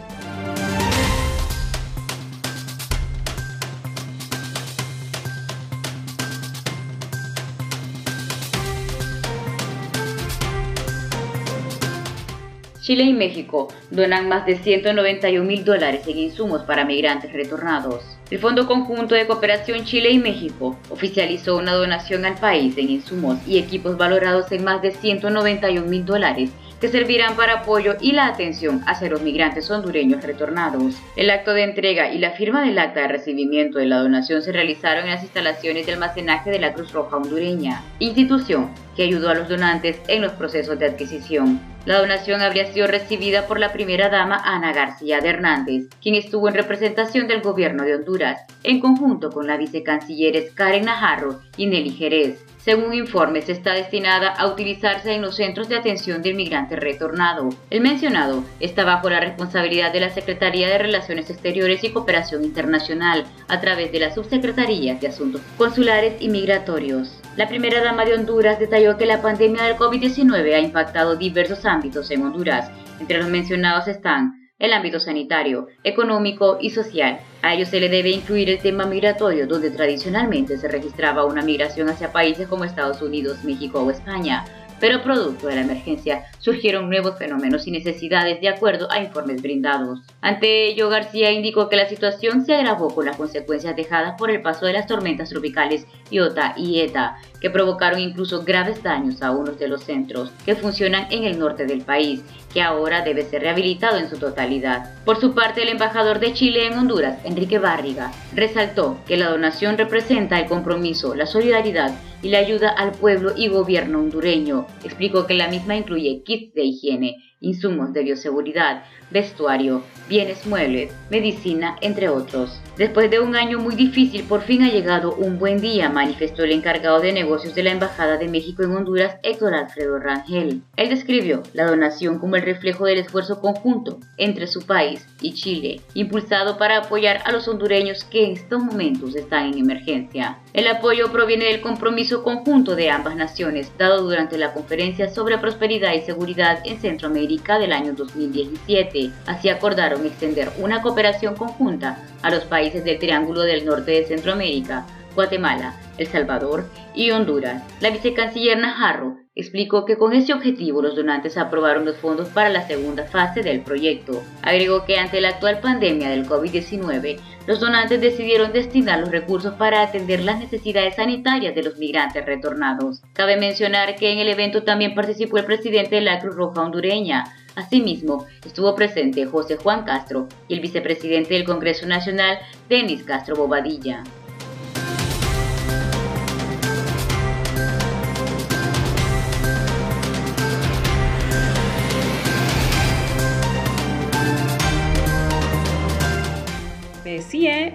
Chile 12.89 13.05
y 13.05 13.13
México 13.13 13.69
donan 13.91 14.31
más 14.31 14.47
de 14.47 14.57
191 14.57 15.45
mil 15.45 15.63
dólares 15.63 16.07
en 16.07 16.17
insumos 16.17 16.63
para 16.63 16.87
migrantes 16.87 17.31
retornados. 17.35 18.03
El 18.31 18.39
Fondo 18.39 18.67
Conjunto 18.67 19.15
de 19.15 19.27
Cooperación 19.27 19.85
Chile 19.85 20.11
y 20.11 20.19
México 20.19 20.75
oficializó 20.89 21.59
una 21.59 21.75
donación 21.75 22.25
al 22.25 22.37
país 22.37 22.79
en 22.79 22.89
insumos 22.89 23.37
y 23.47 23.59
equipos 23.59 23.99
valorados 23.99 24.51
en 24.53 24.65
más 24.65 24.81
de 24.81 24.93
191 24.93 25.87
mil 25.87 26.07
dólares 26.07 26.49
que 26.81 26.89
servirán 26.89 27.37
para 27.37 27.61
apoyo 27.61 27.97
y 28.01 28.13
la 28.13 28.27
atención 28.27 28.83
hacia 28.87 29.11
los 29.11 29.23
migrantes 29.23 29.71
hondureños 29.71 30.23
retornados. 30.23 30.95
El 31.17 31.31
acto 31.31 31.53
de 31.53 31.65
entrega 31.65 32.13
y 32.13 32.19
la 32.19 32.33
firma 32.33 32.63
del 32.63 32.79
acta 32.79 33.01
de 33.01 33.09
recibimiento 33.09 33.79
de 33.79 33.87
la 33.87 33.99
donación 33.99 34.43
se 34.43 34.53
realizaron 34.53 35.05
en 35.05 35.11
las 35.11 35.23
instalaciones 35.23 35.87
de 35.87 35.93
almacenaje 35.93 36.51
de 36.51 36.59
la 36.59 36.73
Cruz 36.73 36.93
Roja 36.93 37.17
hondureña, 37.17 37.83
institución 37.99 38.71
que 38.97 39.05
ayudó 39.05 39.31
a 39.31 39.35
los 39.35 39.49
donantes 39.49 40.01
en 40.09 40.23
los 40.23 40.33
procesos 40.33 40.79
de 40.79 40.87
adquisición. 40.87 41.61
La 41.85 42.01
donación 42.01 42.43
habría 42.43 42.67
sido 42.67 42.87
recibida 42.87 43.47
por 43.47 43.59
la 43.59 43.73
primera 43.73 44.11
dama 44.11 44.43
Ana 44.45 44.73
García 44.73 45.21
de 45.21 45.29
Hernández, 45.31 45.87
quien 46.03 46.17
estuvo 46.17 46.49
en 46.49 46.55
representación 46.55 47.29
del 47.29 47.41
gobierno 47.41 47.85
de 47.85 47.95
Honduras, 47.95 48.43
en 48.63 48.81
conjunto 48.81 49.31
con 49.31 49.47
la 49.47 49.57
vicecancilleres 49.57 50.53
Karen 50.53 50.85
Najarro 50.85 51.41
y 51.57 51.67
Nelly 51.67 51.91
Jerez. 51.93 52.45
Según 52.69 52.93
informes, 52.93 53.49
está 53.49 53.73
destinada 53.73 54.29
a 54.29 54.47
utilizarse 54.47 55.15
en 55.15 55.23
los 55.23 55.37
centros 55.37 55.71
de 55.71 55.77
atención 55.77 56.21
del 56.21 56.35
migrante 56.35 56.77
retornado. 56.77 57.49
El 57.71 57.81
mencionado 57.81 58.45
está 58.61 58.85
bajo 58.85 59.09
la 59.09 59.21
responsabilidad 59.21 59.91
de 59.91 60.01
la 60.01 60.11
Secretaría 60.11 60.69
de 60.69 60.77
Relaciones 60.77 61.31
Exteriores 61.31 61.83
y 61.83 61.93
Cooperación 61.93 62.45
Internacional 62.45 63.25
a 63.49 63.59
través 63.63 63.91
de 63.91 64.01
la 64.01 64.15
Subsecretaría 64.15 64.97
de 64.97 65.09
Asuntos 65.09 65.41
Consulares 65.57 66.21
y 66.21 66.29
Migratorios. 66.29 67.23
La 67.39 67.49
primera 67.49 67.83
dama 67.83 68.05
de 68.05 68.13
Honduras 68.13 68.59
detalló 68.59 68.99
que 68.99 69.07
la 69.07 69.23
pandemia 69.23 69.63
del 69.63 69.77
COVID-19 69.77 70.55
ha 70.55 70.61
impactado 70.61 71.17
diversos 71.17 71.65
ámbitos 71.65 72.11
en 72.11 72.21
Honduras. 72.21 72.71
Entre 73.01 73.17
los 73.17 73.31
mencionados 73.31 73.89
están 73.89 74.48
el 74.59 74.73
ámbito 74.73 74.99
sanitario, 74.99 75.69
económico 75.85 76.59
y 76.61 76.71
social. 76.71 77.21
A 77.43 77.55
ello 77.55 77.67
se 77.67 77.81
le 77.81 77.89
debe 77.89 78.11
incluir 78.11 78.51
el 78.51 78.59
tema 78.59 78.87
migratorio, 78.87 79.47
donde 79.47 79.71
tradicionalmente 79.71 80.59
se 80.59 80.69
registraba 80.69 81.25
una 81.25 81.43
migración 81.43 81.89
hacia 81.89 82.13
países 82.13 82.49
como 82.49 82.65
Estados 82.65 83.01
Unidos, 83.01 83.45
México 83.45 83.81
o 83.81 83.91
España, 83.91 84.45
pero 84.81 85.03
producto 85.03 85.47
de 85.49 85.57
la 85.57 85.63
emergencia 85.63 86.25
surgieron 86.39 86.89
nuevos 86.89 87.19
fenómenos 87.19 87.67
y 87.67 87.71
necesidades 87.71 88.41
de 88.41 88.49
acuerdo 88.49 88.91
a 88.91 89.01
informes 89.01 89.43
brindados. 89.43 90.01
Ante 90.21 90.69
ello, 90.69 90.89
García 90.89 91.33
indicó 91.33 91.69
que 91.69 91.77
la 91.77 91.89
situación 91.89 92.45
se 92.45 92.55
agravó 92.55 92.95
con 92.95 93.07
las 93.07 93.17
consecuencias 93.17 93.77
dejadas 93.77 94.15
por 94.19 94.31
el 94.31 94.43
paso 94.43 94.67
de 94.67 94.75
las 94.75 94.87
tormentas 94.87 95.31
tropicales 95.31 95.87
Iota 96.11 96.55
y 96.57 96.81
Eta, 96.81 97.17
que 97.41 97.51
provocaron 97.51 98.01
incluso 98.01 98.43
graves 98.43 98.83
daños 98.83 99.23
a 99.23 99.31
unos 99.31 99.59
de 99.59 99.69
los 99.69 99.85
centros 99.85 100.33
que 100.45 100.57
funcionan 100.57 101.07
en 101.11 101.25
el 101.25 101.39
norte 101.39 101.67
del 101.67 101.83
país, 101.83 102.23
que 102.53 102.63
ahora 102.63 103.03
debe 103.03 103.25
ser 103.25 103.43
rehabilitado 103.43 103.99
en 103.99 104.09
su 104.09 104.17
totalidad. 104.19 104.95
Por 105.05 105.21
su 105.21 105.35
parte, 105.35 105.63
el 105.63 105.69
embajador 105.69 106.19
de 106.19 106.33
Chile 106.33 106.67
en 106.67 106.79
Honduras, 106.79 107.19
Enrique 107.25 107.59
Barriga, 107.59 108.13
resaltó 108.35 108.99
que 109.07 109.17
la 109.17 109.31
donación 109.31 109.79
representa 109.79 110.39
el 110.41 110.47
compromiso, 110.47 111.15
la 111.15 111.27
solidaridad 111.27 111.95
y 112.23 112.31
la 112.31 112.39
ayuda 112.39 112.71
al 112.71 112.93
pueblo 112.93 113.33
y 113.37 113.49
gobierno 113.49 114.01
hondureño. 114.01 114.67
Explicó 114.85 115.27
que 115.27 115.35
la 115.35 115.49
misma 115.49 115.77
incluye 115.77 116.23
kits 116.25 116.55
de 116.55 116.65
higiene, 116.65 117.17
insumos 117.41 117.93
de 117.93 118.03
bioseguridad, 118.03 118.85
vestuario, 119.11 119.83
bienes 120.09 120.47
muebles, 120.47 120.93
medicina, 121.11 121.77
entre 121.81 122.09
otros. 122.09 122.61
Después 122.77 123.11
de 123.11 123.21
un 123.21 123.35
año 123.35 123.59
muy 123.59 123.75
difícil, 123.75 124.25
por 124.25 124.43
fin 124.43 124.63
ha 124.63 124.71
llegado 124.71 125.15
un 125.15 125.39
buen 125.39 125.61
día, 125.61 125.89
manifestó 125.89 126.45
el 126.45 126.53
encargado 126.53 127.01
de 127.01 127.13
negocios 127.13 127.55
de 127.55 127.63
la 127.65 127.73
Embajada 127.73 128.19
de 128.19 128.29
México 128.29 128.63
en 128.63 128.77
Honduras, 128.77 129.17
Héctor 129.23 129.55
Alfredo 129.55 129.99
Rangel. 129.99 130.63
Él 130.77 130.89
describió 130.89 131.43
la 131.55 131.67
donación 131.67 132.19
como 132.19 132.37
el 132.37 132.43
reflejo 132.43 132.87
del 132.87 132.99
esfuerzo 132.99 133.41
conjunto 133.41 133.99
entre 134.17 134.47
su 134.47 134.65
país 134.65 135.07
y 135.21 135.35
Chile, 135.35 135.81
impulsado 135.95 136.57
para 136.57 136.79
apoyar 136.79 137.21
a 137.25 137.33
los 137.33 137.49
hondureños 137.49 138.05
que 138.05 138.27
en 138.27 138.33
estos 138.33 138.63
momentos 138.63 139.17
están 139.17 139.53
en 139.53 139.59
emergencia. 139.59 140.39
El 140.53 140.69
apoyo 140.69 141.11
proviene 141.11 141.47
del 141.47 141.61
compromiso 141.61 142.23
conjunto 142.23 142.77
de 142.77 142.91
ambas 142.91 143.17
naciones, 143.17 143.73
dado 143.77 144.03
durante 144.03 144.39
la 144.39 144.53
conferencia 144.53 145.09
sobre 145.09 145.39
prosperidad 145.39 145.95
y 145.95 146.03
seguridad 146.03 146.61
en 146.65 146.81
Centroamérica 146.81 147.28
del 147.29 147.73
año 147.73 147.93
2017. 147.93 149.11
Así 149.27 149.49
acordaron 149.49 150.05
extender 150.07 150.51
una 150.59 150.83
cooperación 150.83 151.37
conjunta 151.37 152.03
a 152.23 152.31
los 152.31 152.45
países 152.45 152.85
del 152.85 152.99
Triángulo 152.99 153.43
del 153.43 153.65
Norte 153.65 153.93
de 153.93 154.07
Centroamérica, 154.07 154.87
Guatemala, 155.19 155.75
El 155.97 156.07
Salvador 156.07 156.67
y 156.95 157.11
Honduras. 157.11 157.65
La 157.81 157.91
vicecanciller 157.91 158.57
Najarro 158.57 159.17
explicó 159.35 159.85
que 159.85 159.97
con 159.97 160.13
ese 160.13 160.33
objetivo 160.33 160.81
los 160.81 160.95
donantes 160.95 161.37
aprobaron 161.37 161.85
los 161.85 161.97
fondos 161.97 162.29
para 162.29 162.51
la 162.51 162.69
segunda 162.69 163.03
fase 163.03 163.43
del 163.43 163.63
proyecto. 163.63 164.23
Agregó 164.43 164.85
que 164.85 164.97
ante 164.97 165.21
la 165.21 165.31
actual 165.31 165.59
pandemia 165.59 166.09
del 166.09 166.25
COVID-19, 166.25 167.19
los 167.49 167.59
donantes 167.59 168.01
decidieron 168.01 168.53
destinar 168.53 169.01
los 169.01 169.11
recursos 169.11 169.55
para 169.55 169.83
atender 169.83 170.23
las 170.23 170.39
necesidades 170.39 170.95
sanitarias 170.95 171.53
de 171.53 171.65
los 171.65 171.79
migrantes 171.79 172.25
retornados. 172.25 173.03
Cabe 173.13 173.37
mencionar 173.37 173.97
que 173.97 174.13
en 174.13 174.21
el 174.21 174.29
evento 174.29 174.63
también 174.63 174.95
participó 174.95 175.39
el 175.39 175.47
presidente 175.47 175.97
de 175.97 176.03
la 176.03 176.21
Cruz 176.21 176.37
Roja 176.37 176.63
hondureña. 176.63 177.25
Asimismo, 177.57 178.25
estuvo 178.47 178.77
presente 178.77 179.27
José 179.27 179.57
Juan 179.57 179.83
Castro 179.83 180.29
y 180.47 180.55
el 180.55 180.61
vicepresidente 180.61 181.35
del 181.35 181.43
Congreso 181.43 181.87
Nacional, 181.87 182.39
Denis 182.69 183.03
Castro 183.03 183.35
Bobadilla. 183.35 184.05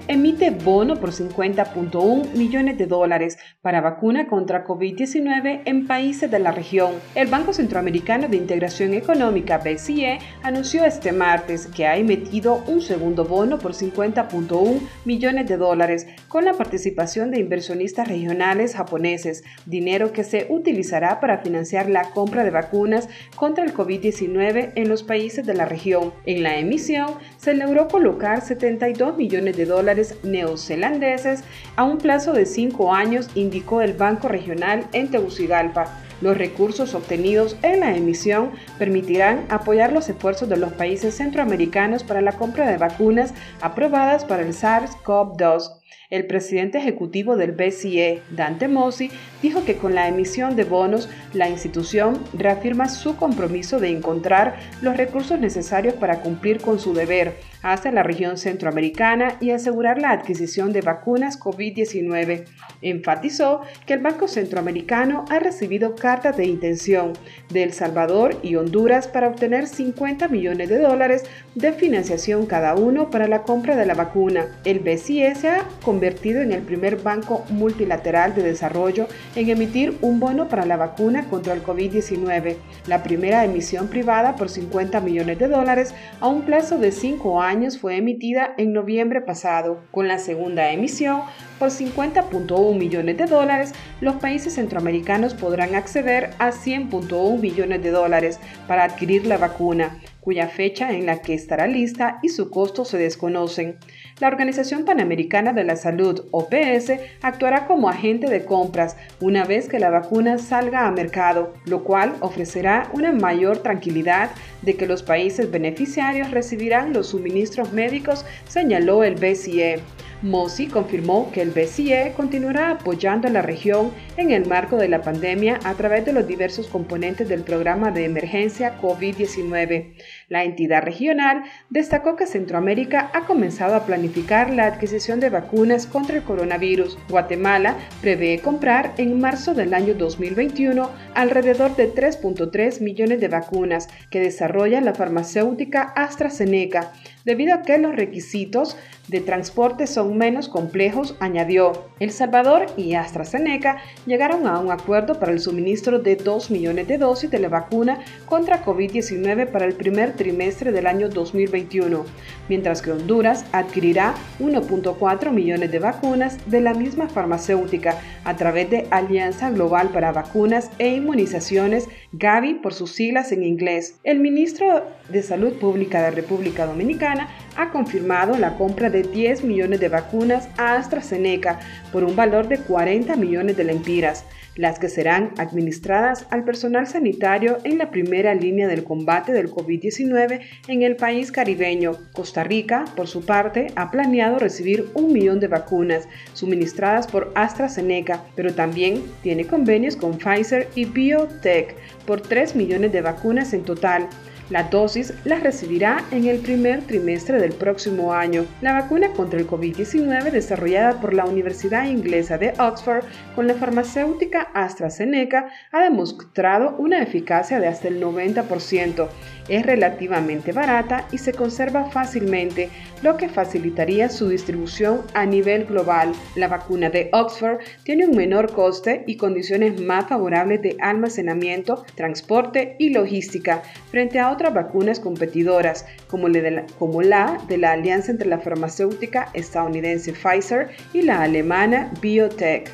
Emite 0.08 0.50
bono 0.50 1.00
por 1.00 1.12
50.1 1.12 2.34
millones 2.34 2.78
de 2.78 2.88
dólares 2.88 3.38
para 3.62 3.82
vacuna 3.82 4.28
contra 4.28 4.66
COVID-19 4.66 5.62
en 5.66 5.88
países 5.88 6.30
de 6.32 6.40
la 6.40 6.52
región. 6.52 6.94
El 7.16 7.28
Banco 7.28 7.54
Centroamericano 7.54 8.28
de 8.28 8.38
Integración 8.38 8.94
Económica, 8.94 9.60
BCE, 9.60 10.20
anunció 10.42 10.86
este 10.86 11.12
martes 11.12 11.68
que 11.68 11.86
ha 11.86 11.98
emitido 11.98 12.64
un 12.68 12.82
segundo 12.82 13.26
bono 13.26 13.60
por 13.60 13.74
50.1 13.74 14.80
millones 15.06 15.48
de 15.48 15.58
dólares 15.58 16.08
con 16.28 16.46
la 16.46 16.54
participación 16.54 17.32
de 17.32 17.40
inversionistas 17.40 18.08
regionales 18.08 18.76
japoneses, 18.76 19.44
dinero 19.66 20.12
que 20.12 20.24
se 20.24 20.48
utilizará 20.50 21.20
para 21.20 21.40
financiar 21.40 21.90
la 21.90 22.10
compra 22.12 22.44
de 22.44 22.52
vacunas 22.52 23.10
contra 23.36 23.64
el 23.64 23.74
COVID-19 23.74 24.72
en 24.76 24.90
los 24.90 25.04
países 25.04 25.46
de 25.46 25.54
la 25.54 25.66
región. 25.66 26.14
En 26.26 26.44
la 26.44 26.58
emisión 26.58 27.08
se 27.38 27.54
logró 27.54 27.88
colocar 27.88 28.42
72 28.42 29.18
millones 29.18 29.56
de 29.58 29.66
dólares 29.66 29.83
neozelandeses 30.24 31.44
a 31.75 31.84
un 31.84 31.98
plazo 31.98 32.34
de 32.34 32.46
cinco 32.46 32.94
años, 32.94 33.30
indicó 33.36 33.82
el 33.82 33.94
Banco 33.94 34.28
Regional 34.28 34.86
en 34.94 35.12
Tegucigalpa. 35.12 36.00
Los 36.22 36.38
recursos 36.38 36.94
obtenidos 36.96 37.58
en 37.63 37.82
la 37.82 37.96
emisión 37.96 38.52
permitirán 38.80 39.46
apoyar 39.50 39.92
los 39.92 40.08
esfuerzos 40.08 40.48
de 40.48 40.56
los 40.56 40.72
países 40.72 41.16
centroamericanos 41.16 42.04
para 42.04 42.22
la 42.22 42.32
compra 42.32 42.70
de 42.70 42.78
vacunas 42.78 43.34
aprobadas 43.60 44.24
para 44.24 44.44
el 44.44 44.54
SARS-CoV-2. 44.54 45.82
El 46.13 46.27
presidente 46.27 46.77
ejecutivo 46.77 47.38
del 47.38 47.53
BCE, 47.53 48.22
Dante 48.29 48.67
Mossi, 48.67 49.10
dijo 49.41 49.65
que 49.65 49.77
con 49.77 49.96
la 49.96 50.08
emisión 50.08 50.55
de 50.55 50.63
bonos, 50.63 51.10
la 51.34 51.50
institución 51.50 52.24
reafirma 52.34 52.88
su 52.88 53.15
compromiso 53.15 53.79
de 53.79 53.89
encontrar 53.89 54.58
los 54.84 54.96
recursos 54.96 55.39
necesarios 55.39 55.96
para 55.96 56.20
cumplir 56.20 56.62
con 56.62 56.77
su 56.77 56.93
deber 56.93 57.34
hacia 57.63 57.91
la 57.91 58.03
región 58.03 58.38
centroamericana 58.38 59.38
y 59.39 59.50
asegurar 59.50 60.00
la 60.00 60.12
adquisición 60.12 60.72
de 60.72 60.82
vacunas 60.82 61.40
COVID-19. 61.40 62.46
Enfatizó 62.83 63.61
que 63.88 63.94
el 63.94 64.01
Banco 64.01 64.27
Centroamericano 64.27 65.25
ha 65.29 65.40
recibido 65.40 65.96
cartas 65.96 66.38
de 66.38 66.46
intención 66.46 67.14
de 67.50 67.64
El 67.64 67.74
Salvador 67.74 68.38
y 68.44 68.55
Honduras 68.55 69.07
para 69.07 69.29
obtener 69.29 69.66
50 69.66 70.27
millones 70.27 70.70
de 70.70 70.77
dólares 70.77 71.24
de 71.55 71.74
financiación 71.74 72.46
cada 72.46 72.75
uno 72.75 73.09
para 73.09 73.27
la 73.27 73.42
compra 73.42 73.75
de 73.75 73.88
la 73.88 73.96
vacuna. 73.96 74.59
El 74.64 74.79
BCE 74.79 75.33
se 75.33 75.50
ha 75.50 75.68
convertido 75.83 76.02
en 76.05 76.51
el 76.51 76.61
primer 76.63 76.98
banco 76.98 77.46
multilateral 77.50 78.35
de 78.35 78.44
desarrollo 78.44 79.07
en 79.35 79.50
emitir 79.50 79.98
un 80.01 80.20
bono 80.20 80.50
para 80.50 80.66
la 80.66 80.77
vacuna 80.77 81.29
contra 81.29 81.53
el 81.53 81.63
COVID-19, 81.63 82.57
la 82.87 83.03
primera 83.03 83.46
emisión 83.46 83.87
privada 83.87 84.35
por 84.35 84.50
50 84.50 85.00
millones 85.01 85.39
de 85.39 85.48
dólares 85.48 85.94
a 86.20 86.27
un 86.27 86.42
plazo 86.44 86.77
de 86.77 86.92
cinco 86.92 87.42
años 87.42 87.77
fue 87.77 87.98
emitida 87.98 88.53
en 88.57 88.74
noviembre 88.74 89.22
pasado. 89.22 89.83
Con 89.92 90.07
la 90.07 90.20
segunda 90.20 90.72
emisión, 90.72 91.22
por 91.59 91.70
50.1 91.70 92.77
millones 92.77 93.18
de 93.18 93.25
dólares, 93.25 93.74
los 94.01 94.16
países 94.16 94.55
centroamericanos 94.55 95.33
podrán 95.33 95.75
acceder 95.75 96.31
a 96.39 96.51
100.1 96.51 97.39
millones 97.39 97.81
de 97.81 97.92
dólares 97.92 98.39
para 98.68 98.83
adquirir 98.83 99.25
la 99.25 99.37
vacuna 99.37 100.00
cuya 100.24 100.48
fecha 100.48 100.94
en 100.94 101.05
la 101.05 101.22
que 101.22 101.33
estará 101.33 101.68
lista 101.68 102.20
y 102.24 102.29
su 102.29 102.50
costo 102.50 102.85
se 102.85 102.98
desconocen. 102.98 103.77
La 104.20 104.28
Organización 104.28 104.86
Panamericana 104.86 105.54
de 105.54 105.64
la 105.64 105.76
Salud, 105.76 106.26
OPS, 106.30 106.94
actuará 107.22 107.66
como 107.66 107.90
agente 107.90 108.30
de 108.30 108.46
compras 108.46 108.96
una 109.20 109.44
vez 109.44 109.68
que 109.68 109.80
la 109.80 109.90
vacuna 109.90 110.38
salga 110.38 110.86
a 110.86 110.92
mercado, 110.92 111.56
lo 111.66 111.84
cual 111.84 112.14
ofrecerá 112.20 112.90
una 112.94 113.12
mayor 113.12 113.58
tranquilidad 113.58 114.30
de 114.62 114.76
que 114.76 114.86
los 114.86 115.02
países 115.02 115.50
beneficiarios 115.50 116.30
recibirán 116.30 116.94
los 116.94 117.08
suministros 117.08 117.74
médicos, 117.74 118.24
señaló 118.48 119.04
el 119.04 119.16
BCE. 119.16 119.82
Mossi 120.24 120.68
confirmó 120.68 121.30
que 121.34 121.42
el 121.42 121.50
BCE 121.50 122.14
continuará 122.16 122.70
apoyando 122.70 123.28
a 123.28 123.32
la 123.32 123.42
región 123.42 123.92
en 124.16 124.32
el 124.32 124.46
marco 124.46 124.78
de 124.78 124.88
la 124.88 125.02
pandemia 125.02 125.60
a 125.66 125.74
través 125.74 126.06
de 126.06 126.14
los 126.14 126.26
diversos 126.26 126.68
componentes 126.68 127.28
del 127.28 127.44
programa 127.44 127.92
de 127.92 128.06
emergencia 128.06 128.80
COVID-19. 128.82 129.96
La 130.33 130.46
entidad 130.46 130.81
regional 130.81 131.43
destacó 131.69 132.15
que 132.15 132.25
Centroamérica 132.25 133.11
ha 133.13 133.27
comenzado 133.27 133.75
a 133.75 133.85
planificar 133.85 134.50
la 134.51 134.65
adquisición 134.65 135.19
de 135.19 135.29
vacunas 135.29 135.85
contra 135.85 136.17
el 136.17 136.24
coronavirus. 136.24 136.98
Guatemala 137.07 137.77
prevé 138.01 138.39
comprar 138.39 138.96
en 138.98 139.19
marzo 139.19 139.53
del 139.53 139.75
año 139.75 139.93
2021 139.93 140.89
alrededor 141.13 141.75
de 141.75 141.93
3.3 141.93 142.81
millones 142.81 143.19
de 143.19 143.27
vacunas 143.27 143.89
que 144.09 144.22
desarrolla 144.22 144.81
la 144.81 144.96
farmacéutica 144.96 145.83
AstraZeneca, 145.96 146.91
debido 147.25 147.53
a 147.53 147.61
que 147.61 147.77
los 147.77 147.96
requisitos 147.96 148.75
de 149.07 149.20
transporte 149.20 149.85
son 149.85 150.18
menos 150.18 150.48
complejos, 150.48 151.16
añadió. 151.20 151.74
El 152.00 152.11
Salvador 152.11 152.68
y 152.77 152.94
AstraZeneca 152.94 153.77
llegaron 154.05 154.48
a 154.48 154.59
un 154.59 154.72
acuerdo 154.72 155.20
para 155.20 155.31
el 155.31 155.39
suministro 155.39 156.00
de 156.00 156.16
2 156.16 156.51
millones 156.51 156.87
de 156.87 156.98
dosis 156.98 157.29
de 157.29 157.39
la 157.39 157.50
vacuna 157.50 158.00
contra 158.25 158.63
COVID-19 158.63 159.48
para 159.48 159.66
el 159.66 159.74
primer 159.74 160.13
trimestre 160.13 160.72
del 160.72 160.87
año 160.87 161.09
2021, 161.09 162.05
mientras 162.48 162.81
que 162.81 162.92
Honduras 162.92 163.46
adquirirá 163.51 164.16
1.4 164.39 165.31
millones 165.31 165.72
de 165.72 165.79
vacunas 165.79 166.37
de 166.50 166.61
la 166.61 166.74
misma 166.74 167.09
farmacéutica 167.09 168.00
a 168.24 168.35
través 168.35 168.70
de 168.70 168.87
Alianza 168.89 169.50
Global 169.51 169.89
para 169.89 170.11
Vacunas 170.13 170.70
e 170.79 170.87
Inmunizaciones, 170.89 171.89
Gavi 172.13 172.55
por 172.55 172.74
sus 172.74 172.92
siglas 172.92 173.31
en 173.31 173.44
inglés. 173.44 173.96
El 174.03 174.20
ministro 174.20 174.85
de 175.09 175.24
Salud 175.24 175.53
Pública 175.53 176.01
de 176.01 176.11
República 176.11 176.66
Dominicana 176.66 177.29
ha 177.55 177.72
confirmado 177.72 178.37
la 178.37 178.55
compra 178.55 178.89
de 178.89 179.03
10 179.03 179.44
millones 179.44 179.79
de 179.79 179.89
vacunas 179.89 180.50
a 180.57 180.75
AstraZeneca 180.75 181.59
por 181.92 182.03
un 182.03 182.16
valor 182.16 182.48
de 182.48 182.57
40 182.59 183.16
millones 183.16 183.57
de 183.57 183.63
lempiras 183.63 184.25
las 184.55 184.79
que 184.79 184.89
serán 184.89 185.31
administradas 185.37 186.27
al 186.29 186.44
personal 186.44 186.87
sanitario 186.87 187.57
en 187.63 187.77
la 187.77 187.89
primera 187.89 188.33
línea 188.35 188.68
del 188.68 188.83
combate 188.83 189.33
del 189.33 189.50
COVID-19 189.50 190.42
en 190.68 190.83
el 190.83 190.96
país 190.96 191.31
caribeño. 191.31 191.98
Costa 192.13 192.44
Rica, 192.44 192.85
por 192.96 193.07
su 193.07 193.25
parte, 193.25 193.68
ha 193.75 193.89
planeado 193.89 194.37
recibir 194.37 194.89
un 194.94 195.11
millón 195.11 195.39
de 195.39 195.48
vacunas 195.48 196.07
suministradas 196.33 197.07
por 197.07 197.31
AstraZeneca, 197.35 198.24
pero 198.35 198.53
también 198.53 199.03
tiene 199.22 199.46
convenios 199.46 199.96
con 199.96 200.18
Pfizer 200.18 200.68
y 200.75 200.85
BioTech 200.85 201.75
por 202.05 202.22
3 202.22 202.55
millones 202.55 202.92
de 202.92 203.01
vacunas 203.01 203.53
en 203.53 203.63
total. 203.63 204.07
La 204.50 204.64
dosis 204.64 205.14
la 205.24 205.40
recibirá 205.40 206.03
en 206.12 206.25
el 206.25 206.40
primer 206.40 206.82
trimestre 206.82 207.40
del 207.40 207.53
próximo 207.53 208.14
año. 208.14 208.46
La 208.62 208.74
vacuna 208.74 209.12
contra 209.14 209.40
el 209.40 209.48
COVID-19 209.48 210.32
desarrollada 210.32 211.00
por 211.00 211.14
la 211.14 211.25
Universidad 211.25 211.86
Inglesa 211.86 212.38
de 212.38 212.53
Oxford 212.60 213.06
con 213.36 213.48
la 213.48 213.53
farmacéutica 213.53 214.50
AstraZeneca 214.53 215.48
ha 215.72 215.82
demostrado 215.82 216.75
una 216.77 217.01
eficacia 217.01 217.60
de 217.60 217.68
hasta 217.68 217.88
el 217.88 218.01
90% 218.01 219.08
es 219.50 219.66
relativamente 219.66 220.51
barata 220.51 221.08
y 221.12 221.18
se 221.18 221.34
conserva 221.34 221.90
fácilmente, 221.90 222.70
lo 223.01 223.18
que 223.18 223.29
facilitaría 223.29 224.10
su 224.10 224.29
distribución 224.29 225.01
a 225.14 225.25
nivel 225.25 225.66
global. 225.66 226.14
La 226.36 226.48
vacuna 226.48 226.90
de 226.90 227.10
Oxford 227.12 227.60
tiene 227.84 228.06
un 228.08 228.16
menor 228.16 228.53
coste 228.53 229.03
y 229.08 229.18
condiciones 229.18 229.82
más 229.82 230.08
favorables 230.08 230.62
de 230.62 230.77
almacenamiento, 230.79 231.86
transporte 231.96 232.75
y 232.79 232.90
logística 232.90 233.62
frente 233.92 234.20
a 234.20 234.32
otras 234.33 234.53
vacunas 234.53 235.00
competidoras, 235.00 235.85
como 236.07 236.27
la 236.27 236.65
como 236.77 237.01
la, 237.01 237.39
de 237.48 237.57
la 237.57 237.72
alianza 237.72 238.11
entre 238.11 238.27
la 238.27 238.39
farmacéutica 238.39 239.29
estadounidense 239.33 240.13
Pfizer 240.13 240.69
y 240.93 241.03
la 241.03 241.22
alemana 241.22 241.91
BioTech. 242.01 242.69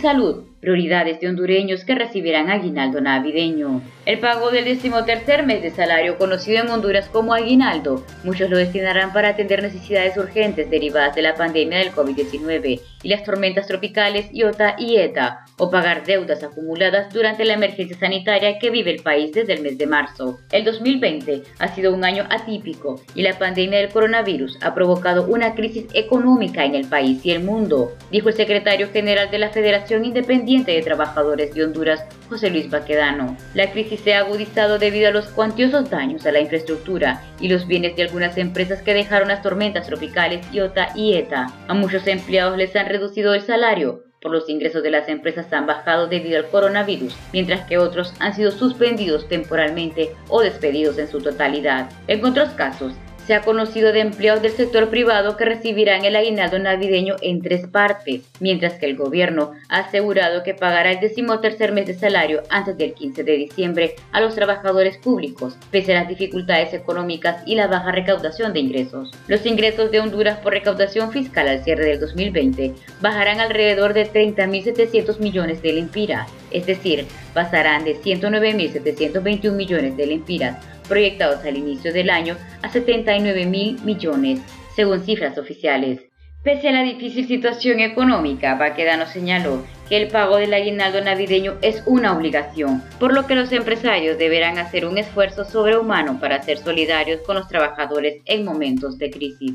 Salud, 0.00 0.44
prioridades 0.60 1.20
de 1.20 1.28
hondureños 1.28 1.84
que 1.84 1.94
recibirán 1.94 2.50
aguinaldo 2.50 3.00
navideño. 3.00 3.82
El 4.06 4.18
pago 4.18 4.50
del 4.50 4.64
decimotercer 4.64 5.44
mes 5.44 5.62
de 5.62 5.70
salario, 5.70 6.18
conocido 6.18 6.62
en 6.62 6.70
Honduras 6.70 7.08
como 7.08 7.34
aguinaldo, 7.34 8.04
muchos 8.24 8.50
lo 8.50 8.56
destinarán 8.56 9.12
para 9.12 9.30
atender 9.30 9.62
necesidades 9.62 10.16
urgentes 10.16 10.70
derivadas 10.70 11.14
de 11.14 11.22
la 11.22 11.34
pandemia 11.34 11.78
del 11.78 11.92
COVID-19 11.92 12.80
y 13.02 13.08
las 13.08 13.24
tormentas 13.24 13.66
tropicales 13.66 14.30
Iota 14.32 14.74
y 14.78 14.96
Eta, 14.96 15.44
o 15.58 15.70
pagar 15.70 16.04
deudas 16.04 16.42
acumuladas 16.42 17.12
durante 17.12 17.44
la 17.44 17.54
emergencia 17.54 17.98
sanitaria 17.98 18.58
que 18.58 18.70
vive 18.70 18.92
el 18.92 19.02
país 19.02 19.32
desde 19.32 19.54
el 19.54 19.62
mes 19.62 19.76
de 19.76 19.86
marzo. 19.86 20.40
El 20.50 20.64
2020 20.64 21.42
ha 21.58 21.74
sido 21.74 21.94
un 21.94 22.04
año 22.04 22.24
atípico 22.30 23.00
y 23.14 23.22
la 23.22 23.38
pandemia 23.38 23.78
del 23.78 23.90
coronavirus 23.90 24.58
ha 24.62 24.74
provocado 24.74 25.26
una 25.26 25.54
crisis 25.54 25.86
económica 25.94 26.64
en 26.64 26.74
el 26.74 26.86
país 26.86 27.24
y 27.24 27.32
el 27.32 27.42
mundo, 27.42 27.92
dijo 28.10 28.28
el 28.28 28.34
secretario 28.34 28.88
general 28.90 29.30
de 29.30 29.38
la 29.38 29.50
Federación 29.50 30.04
Independiente 30.04 30.72
de 30.72 30.82
Trabajadores 30.82 31.54
de 31.54 31.64
Honduras, 31.64 32.04
José 32.28 32.50
Luis 32.50 32.70
Baquedano. 32.70 33.36
La 33.54 33.70
crisis 33.70 34.00
se 34.00 34.14
ha 34.14 34.20
agudizado 34.20 34.78
debido 34.78 35.08
a 35.08 35.12
los 35.12 35.26
cuantiosos 35.28 35.90
daños 35.90 36.24
a 36.26 36.32
la 36.32 36.40
infraestructura 36.40 37.22
y 37.40 37.48
los 37.48 37.66
bienes 37.66 37.96
de 37.96 38.02
algunas 38.02 38.36
empresas 38.38 38.82
que 38.82 38.94
dejaron 38.94 39.28
las 39.28 39.42
tormentas 39.42 39.86
tropicales 39.86 40.46
Iota 40.52 40.88
y 40.94 41.14
Eta. 41.14 41.46
A 41.66 41.74
muchos 41.74 42.06
empleados 42.06 42.56
les 42.56 42.74
han 42.76 42.86
reducido 42.86 43.34
el 43.34 43.42
salario, 43.42 44.07
por 44.20 44.32
los 44.32 44.48
ingresos 44.48 44.82
de 44.82 44.90
las 44.90 45.08
empresas 45.08 45.52
han 45.52 45.66
bajado 45.66 46.06
debido 46.06 46.38
al 46.38 46.48
coronavirus, 46.48 47.14
mientras 47.32 47.66
que 47.66 47.78
otros 47.78 48.14
han 48.18 48.34
sido 48.34 48.50
suspendidos 48.50 49.28
temporalmente 49.28 50.14
o 50.28 50.40
despedidos 50.40 50.98
en 50.98 51.08
su 51.08 51.20
totalidad. 51.20 51.90
En 52.06 52.24
otros 52.24 52.50
casos, 52.50 52.92
se 53.28 53.34
ha 53.34 53.42
conocido 53.42 53.92
de 53.92 54.00
empleados 54.00 54.40
del 54.40 54.52
sector 54.52 54.88
privado 54.88 55.36
que 55.36 55.44
recibirán 55.44 56.06
el 56.06 56.16
aguinaldo 56.16 56.58
navideño 56.58 57.16
en 57.20 57.42
tres 57.42 57.66
partes, 57.66 58.22
mientras 58.40 58.78
que 58.78 58.86
el 58.86 58.96
gobierno 58.96 59.50
ha 59.68 59.80
asegurado 59.80 60.42
que 60.42 60.54
pagará 60.54 60.92
el 60.92 61.00
decimotercer 61.00 61.72
mes 61.72 61.86
de 61.86 61.92
salario 61.92 62.42
antes 62.48 62.78
del 62.78 62.94
15 62.94 63.24
de 63.24 63.36
diciembre 63.36 63.96
a 64.12 64.22
los 64.22 64.34
trabajadores 64.34 64.96
públicos, 64.96 65.58
pese 65.70 65.94
a 65.94 66.00
las 66.00 66.08
dificultades 66.08 66.72
económicas 66.72 67.42
y 67.44 67.54
la 67.54 67.66
baja 67.66 67.92
recaudación 67.92 68.54
de 68.54 68.60
ingresos. 68.60 69.10
Los 69.26 69.44
ingresos 69.44 69.90
de 69.90 70.00
Honduras 70.00 70.38
por 70.38 70.54
recaudación 70.54 71.12
fiscal 71.12 71.48
al 71.48 71.62
cierre 71.62 71.84
del 71.84 72.00
2020 72.00 72.72
bajarán 73.02 73.40
alrededor 73.40 73.92
de 73.92 74.10
30.700 74.10 75.18
millones 75.18 75.60
de 75.60 75.74
lempiras, 75.74 76.30
es 76.50 76.64
decir, 76.64 77.04
pasarán 77.34 77.84
de 77.84 77.94
109.721 77.94 79.52
millones 79.52 79.98
de 79.98 80.06
lempiras 80.06 80.77
proyectados 80.88 81.44
al 81.44 81.56
inicio 81.56 81.92
del 81.92 82.10
año 82.10 82.36
a 82.62 82.68
79 82.68 83.46
mil 83.46 83.80
millones, 83.84 84.40
según 84.74 85.04
cifras 85.04 85.38
oficiales. 85.38 86.00
Pese 86.42 86.68
a 86.68 86.72
la 86.72 86.82
difícil 86.82 87.26
situación 87.26 87.80
económica, 87.80 88.54
Baquedano 88.54 89.06
señaló 89.06 89.64
que 89.88 89.96
el 89.96 90.08
pago 90.08 90.36
del 90.36 90.54
aguinaldo 90.54 91.00
navideño 91.00 91.54
es 91.62 91.82
una 91.84 92.16
obligación, 92.16 92.82
por 93.00 93.12
lo 93.12 93.26
que 93.26 93.34
los 93.34 93.50
empresarios 93.52 94.18
deberán 94.18 94.56
hacer 94.58 94.86
un 94.86 94.98
esfuerzo 94.98 95.44
sobrehumano 95.44 96.20
para 96.20 96.42
ser 96.42 96.58
solidarios 96.58 97.20
con 97.22 97.36
los 97.36 97.48
trabajadores 97.48 98.22
en 98.24 98.44
momentos 98.44 98.98
de 98.98 99.10
crisis. 99.10 99.54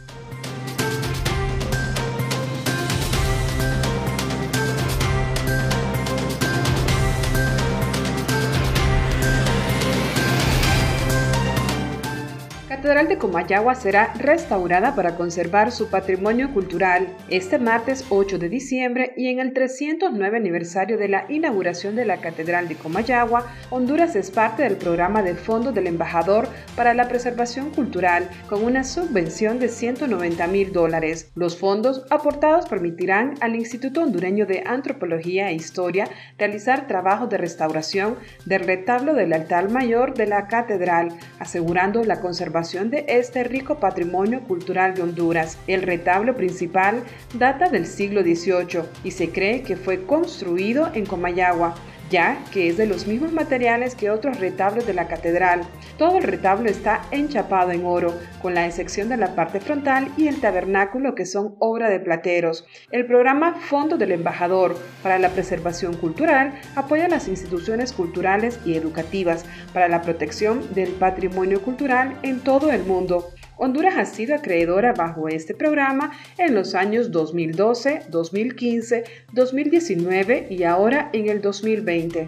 Catedral 12.81 13.09
de 13.09 13.19
Comayagua 13.19 13.75
será 13.75 14.11
restaurada 14.15 14.95
para 14.95 15.15
conservar 15.15 15.71
su 15.71 15.91
patrimonio 15.91 16.51
cultural 16.51 17.09
este 17.29 17.59
martes 17.59 18.03
8 18.09 18.39
de 18.39 18.49
diciembre 18.49 19.13
y 19.15 19.27
en 19.27 19.39
el 19.39 19.53
309 19.53 20.35
aniversario 20.35 20.97
de 20.97 21.07
la 21.07 21.25
inauguración 21.29 21.95
de 21.95 22.05
la 22.05 22.17
Catedral 22.17 22.67
de 22.67 22.73
Comayagua, 22.73 23.45
Honduras 23.69 24.15
es 24.15 24.31
parte 24.31 24.63
del 24.63 24.77
programa 24.77 25.21
de 25.21 25.35
Fondo 25.35 25.71
del 25.71 25.85
Embajador 25.85 26.47
para 26.75 26.95
la 26.95 27.07
Preservación 27.07 27.69
Cultural 27.69 28.27
con 28.49 28.63
una 28.63 28.83
subvención 28.83 29.59
de 29.59 29.67
190 29.67 30.47
mil 30.47 30.73
dólares. 30.73 31.29
Los 31.35 31.59
fondos 31.59 32.07
aportados 32.09 32.65
permitirán 32.65 33.35
al 33.41 33.55
Instituto 33.55 34.01
Hondureño 34.01 34.47
de 34.47 34.63
Antropología 34.65 35.51
e 35.51 35.53
Historia 35.53 36.07
realizar 36.39 36.87
trabajos 36.87 37.29
de 37.29 37.37
restauración 37.37 38.17
del 38.45 38.63
retablo 38.63 39.13
del 39.13 39.33
altar 39.33 39.69
mayor 39.69 40.15
de 40.15 40.25
la 40.25 40.47
catedral, 40.47 41.09
asegurando 41.37 42.03
la 42.03 42.19
conservación 42.21 42.70
de 42.71 43.03
este 43.09 43.43
rico 43.43 43.79
patrimonio 43.79 44.39
cultural 44.45 44.95
de 44.95 45.01
Honduras. 45.01 45.57
El 45.67 45.81
retablo 45.81 46.37
principal 46.37 47.03
data 47.33 47.67
del 47.67 47.85
siglo 47.85 48.21
XVIII 48.21 48.83
y 49.03 49.11
se 49.11 49.29
cree 49.29 49.61
que 49.61 49.75
fue 49.75 50.05
construido 50.05 50.89
en 50.93 51.05
Comayagua 51.05 51.75
ya 52.11 52.37
que 52.51 52.67
es 52.67 52.77
de 52.77 52.85
los 52.85 53.07
mismos 53.07 53.31
materiales 53.31 53.95
que 53.95 54.11
otros 54.11 54.39
retablos 54.39 54.85
de 54.85 54.93
la 54.93 55.07
catedral. 55.07 55.61
Todo 55.97 56.17
el 56.17 56.23
retablo 56.23 56.69
está 56.69 57.01
enchapado 57.09 57.71
en 57.71 57.85
oro, 57.85 58.13
con 58.41 58.53
la 58.53 58.67
excepción 58.67 59.09
de 59.09 59.17
la 59.17 59.33
parte 59.33 59.59
frontal 59.59 60.09
y 60.17 60.27
el 60.27 60.39
tabernáculo 60.39 61.15
que 61.15 61.25
son 61.25 61.55
obra 61.59 61.89
de 61.89 61.99
plateros. 61.99 62.65
El 62.91 63.07
programa 63.07 63.55
Fondo 63.55 63.97
del 63.97 64.11
Embajador 64.11 64.75
para 65.01 65.17
la 65.17 65.29
Preservación 65.29 65.95
Cultural 65.95 66.53
apoya 66.75 67.07
las 67.07 67.27
instituciones 67.27 67.93
culturales 67.93 68.59
y 68.65 68.75
educativas 68.75 69.45
para 69.73 69.87
la 69.87 70.01
protección 70.01 70.73
del 70.73 70.89
patrimonio 70.91 71.61
cultural 71.61 72.17
en 72.23 72.41
todo 72.41 72.71
el 72.71 72.83
mundo. 72.83 73.31
Honduras 73.63 73.93
ha 73.95 74.05
sido 74.05 74.33
acreedora 74.33 74.91
bajo 74.91 75.27
este 75.27 75.53
programa 75.53 76.13
en 76.39 76.55
los 76.55 76.73
años 76.73 77.11
2012, 77.11 78.05
2015, 78.09 79.03
2019 79.33 80.47
y 80.49 80.63
ahora 80.63 81.11
en 81.13 81.29
el 81.29 81.41
2020. 81.41 82.27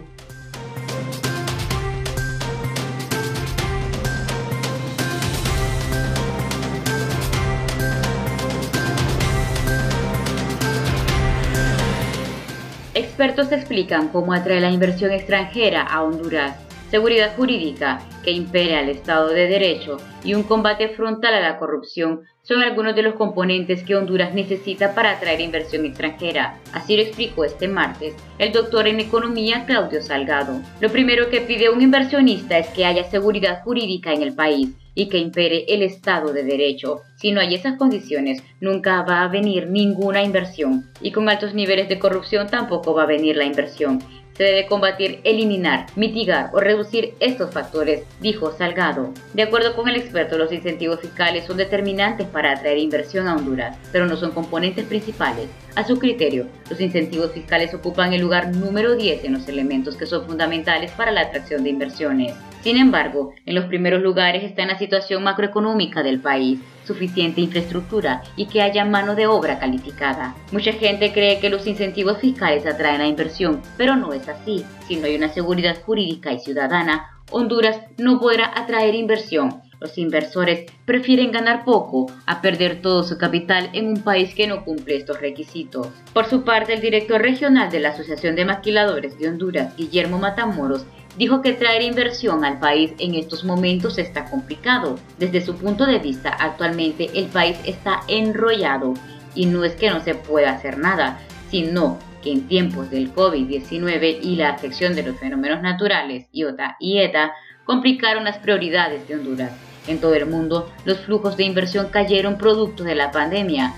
Expertos 12.94 13.50
explican 13.50 14.10
cómo 14.10 14.34
atrae 14.34 14.60
la 14.60 14.70
inversión 14.70 15.10
extranjera 15.10 15.82
a 15.82 16.04
Honduras 16.04 16.63
seguridad 16.90 17.36
jurídica 17.36 18.00
que 18.22 18.30
impere 18.30 18.76
al 18.76 18.88
Estado 18.88 19.28
de 19.28 19.48
Derecho 19.48 19.96
y 20.24 20.34
un 20.34 20.42
combate 20.42 20.88
frontal 20.88 21.34
a 21.34 21.40
la 21.40 21.58
corrupción 21.58 22.22
son 22.42 22.62
algunos 22.62 22.94
de 22.94 23.02
los 23.02 23.14
componentes 23.14 23.82
que 23.82 23.96
Honduras 23.96 24.34
necesita 24.34 24.94
para 24.94 25.12
atraer 25.12 25.40
inversión 25.40 25.86
extranjera. 25.86 26.58
Así 26.72 26.96
lo 26.96 27.02
explicó 27.02 27.44
este 27.44 27.68
martes 27.68 28.14
el 28.38 28.52
doctor 28.52 28.86
en 28.86 29.00
economía 29.00 29.64
Claudio 29.64 30.02
Salgado. 30.02 30.60
Lo 30.80 30.90
primero 30.90 31.30
que 31.30 31.40
pide 31.40 31.70
un 31.70 31.80
inversionista 31.80 32.58
es 32.58 32.68
que 32.68 32.84
haya 32.84 33.04
seguridad 33.04 33.62
jurídica 33.62 34.12
en 34.12 34.22
el 34.22 34.34
país 34.34 34.70
y 34.94 35.08
que 35.08 35.18
impere 35.18 35.64
el 35.68 35.82
Estado 35.82 36.32
de 36.32 36.44
Derecho. 36.44 37.00
Si 37.16 37.32
no 37.32 37.40
hay 37.40 37.54
esas 37.54 37.76
condiciones, 37.76 38.42
nunca 38.60 39.02
va 39.02 39.22
a 39.22 39.28
venir 39.28 39.68
ninguna 39.68 40.22
inversión 40.22 40.90
y 41.00 41.12
con 41.12 41.28
altos 41.28 41.54
niveles 41.54 41.88
de 41.88 41.98
corrupción 41.98 42.48
tampoco 42.48 42.94
va 42.94 43.04
a 43.04 43.06
venir 43.06 43.36
la 43.36 43.44
inversión. 43.44 44.00
Se 44.36 44.42
debe 44.42 44.66
combatir, 44.66 45.20
eliminar, 45.22 45.86
mitigar 45.94 46.50
o 46.52 46.58
reducir 46.58 47.14
estos 47.20 47.52
factores, 47.52 48.02
dijo 48.20 48.50
Salgado. 48.50 49.12
De 49.32 49.44
acuerdo 49.44 49.76
con 49.76 49.88
el 49.88 49.94
experto, 49.94 50.36
los 50.36 50.52
incentivos 50.52 51.00
fiscales 51.00 51.46
son 51.46 51.56
determinantes 51.56 52.26
para 52.26 52.50
atraer 52.50 52.78
inversión 52.78 53.28
a 53.28 53.36
Honduras, 53.36 53.78
pero 53.92 54.06
no 54.06 54.16
son 54.16 54.32
componentes 54.32 54.86
principales. 54.86 55.48
A 55.76 55.84
su 55.84 56.00
criterio, 56.00 56.48
los 56.68 56.80
incentivos 56.80 57.30
fiscales 57.30 57.74
ocupan 57.74 58.12
el 58.12 58.22
lugar 58.22 58.48
número 58.56 58.96
10 58.96 59.24
en 59.24 59.34
los 59.34 59.46
elementos 59.46 59.96
que 59.96 60.06
son 60.06 60.26
fundamentales 60.26 60.90
para 60.90 61.12
la 61.12 61.20
atracción 61.20 61.62
de 61.62 61.70
inversiones. 61.70 62.34
Sin 62.64 62.78
embargo, 62.78 63.34
en 63.44 63.56
los 63.56 63.66
primeros 63.66 64.00
lugares 64.00 64.42
está 64.42 64.64
la 64.64 64.78
situación 64.78 65.22
macroeconómica 65.22 66.02
del 66.02 66.20
país, 66.20 66.60
suficiente 66.86 67.42
infraestructura 67.42 68.22
y 68.36 68.46
que 68.46 68.62
haya 68.62 68.86
mano 68.86 69.14
de 69.14 69.26
obra 69.26 69.58
calificada. 69.58 70.34
Mucha 70.50 70.72
gente 70.72 71.12
cree 71.12 71.40
que 71.40 71.50
los 71.50 71.66
incentivos 71.66 72.20
fiscales 72.20 72.64
atraen 72.64 73.02
la 73.02 73.06
inversión, 73.06 73.60
pero 73.76 73.96
no 73.96 74.14
es 74.14 74.26
así. 74.30 74.64
Si 74.88 74.96
no 74.96 75.04
hay 75.04 75.14
una 75.14 75.28
seguridad 75.28 75.76
jurídica 75.82 76.32
y 76.32 76.38
ciudadana, 76.38 77.10
Honduras 77.30 77.80
no 77.98 78.18
podrá 78.18 78.50
atraer 78.58 78.94
inversión. 78.94 79.60
Los 79.78 79.98
inversores 79.98 80.64
prefieren 80.86 81.32
ganar 81.32 81.66
poco 81.66 82.10
a 82.24 82.40
perder 82.40 82.80
todo 82.80 83.02
su 83.02 83.18
capital 83.18 83.68
en 83.74 83.88
un 83.88 84.02
país 84.02 84.34
que 84.34 84.46
no 84.46 84.64
cumple 84.64 84.96
estos 84.96 85.20
requisitos. 85.20 85.88
Por 86.14 86.24
su 86.24 86.44
parte, 86.44 86.72
el 86.72 86.80
director 86.80 87.20
regional 87.20 87.70
de 87.70 87.80
la 87.80 87.90
Asociación 87.90 88.36
de 88.36 88.46
Maquiladores 88.46 89.18
de 89.18 89.28
Honduras, 89.28 89.76
Guillermo 89.76 90.18
Matamoros, 90.18 90.86
dijo 91.16 91.42
que 91.42 91.52
traer 91.52 91.82
inversión 91.82 92.44
al 92.44 92.58
país 92.58 92.92
en 92.98 93.14
estos 93.14 93.44
momentos 93.44 93.98
está 93.98 94.24
complicado. 94.26 94.98
Desde 95.18 95.40
su 95.40 95.56
punto 95.56 95.86
de 95.86 95.98
vista, 95.98 96.30
actualmente 96.30 97.10
el 97.14 97.26
país 97.26 97.56
está 97.64 98.02
enrollado 98.08 98.94
y 99.34 99.46
no 99.46 99.64
es 99.64 99.74
que 99.74 99.90
no 99.90 100.00
se 100.00 100.14
pueda 100.14 100.52
hacer 100.52 100.78
nada, 100.78 101.20
sino 101.50 101.98
que 102.22 102.32
en 102.32 102.48
tiempos 102.48 102.90
del 102.90 103.14
COVID-19 103.14 104.18
y 104.22 104.36
la 104.36 104.50
afección 104.50 104.94
de 104.94 105.02
los 105.02 105.18
fenómenos 105.18 105.62
naturales 105.62 106.26
IOTA 106.32 106.76
y 106.80 106.98
ETA 106.98 107.32
complicaron 107.64 108.24
las 108.24 108.38
prioridades 108.38 109.06
de 109.06 109.16
Honduras. 109.16 109.52
En 109.86 110.00
todo 110.00 110.14
el 110.14 110.26
mundo, 110.26 110.72
los 110.86 110.98
flujos 111.00 111.36
de 111.36 111.44
inversión 111.44 111.88
cayeron 111.90 112.38
producto 112.38 112.84
de 112.84 112.94
la 112.94 113.10
pandemia, 113.10 113.74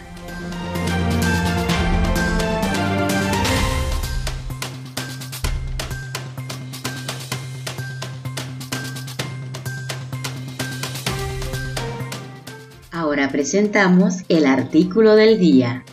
presentamos 13.37 14.25
el 14.31 14.47
artículo 14.47 15.15
del 15.15 15.39
día. 15.39 15.85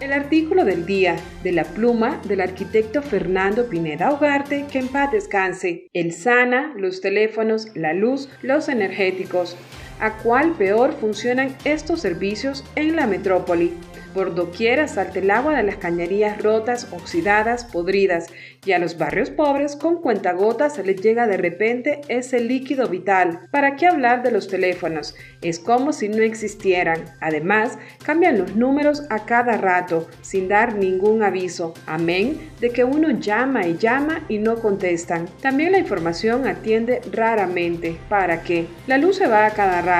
El 0.00 0.14
artículo 0.14 0.64
del 0.64 0.86
día 0.86 1.16
de 1.44 1.52
la 1.52 1.64
pluma 1.64 2.22
del 2.26 2.40
arquitecto 2.40 3.02
Fernando 3.02 3.68
Pineda 3.68 4.10
Ugarte, 4.10 4.64
que 4.72 4.78
en 4.78 4.88
paz 4.88 5.12
descanse. 5.12 5.90
El 5.92 6.14
sana, 6.14 6.72
los 6.78 7.02
teléfonos, 7.02 7.68
la 7.74 7.92
luz, 7.92 8.30
los 8.40 8.70
energéticos. 8.70 9.54
¿A 10.02 10.14
cuál 10.14 10.54
peor 10.54 10.94
funcionan 10.94 11.56
estos 11.64 12.00
servicios 12.00 12.64
en 12.74 12.96
la 12.96 13.06
metrópoli? 13.06 13.72
Por 14.12 14.34
doquiera 14.34 14.88
salta 14.88 15.20
el 15.20 15.30
agua 15.30 15.56
de 15.56 15.62
las 15.62 15.76
cañerías 15.76 16.42
rotas, 16.42 16.88
oxidadas, 16.90 17.64
podridas, 17.64 18.26
y 18.64 18.72
a 18.72 18.80
los 18.80 18.98
barrios 18.98 19.30
pobres 19.30 19.76
con 19.76 20.02
cuentagotas 20.02 20.74
se 20.74 20.82
les 20.82 21.00
llega 21.00 21.28
de 21.28 21.36
repente 21.36 22.00
ese 22.08 22.40
líquido 22.40 22.88
vital. 22.88 23.48
¿Para 23.52 23.76
qué 23.76 23.86
hablar 23.86 24.24
de 24.24 24.32
los 24.32 24.48
teléfonos? 24.48 25.14
Es 25.40 25.60
como 25.60 25.92
si 25.92 26.08
no 26.08 26.22
existieran. 26.22 27.04
Además, 27.20 27.78
cambian 28.04 28.38
los 28.38 28.56
números 28.56 29.04
a 29.08 29.24
cada 29.24 29.56
rato, 29.56 30.08
sin 30.20 30.48
dar 30.48 30.74
ningún 30.74 31.22
aviso. 31.22 31.74
Amén 31.86 32.52
de 32.62 32.70
que 32.70 32.84
uno 32.84 33.10
llama 33.10 33.66
y 33.66 33.76
llama 33.76 34.24
y 34.28 34.38
no 34.38 34.54
contestan. 34.56 35.26
También 35.40 35.72
la 35.72 35.78
información 35.78 36.46
atiende 36.46 37.02
raramente. 37.10 37.98
¿Para 38.08 38.42
qué? 38.42 38.68
La 38.86 38.98
luz 38.98 39.16
se 39.16 39.26
va 39.26 39.46
a 39.46 39.50
cada 39.50 39.82
rato. 39.82 39.91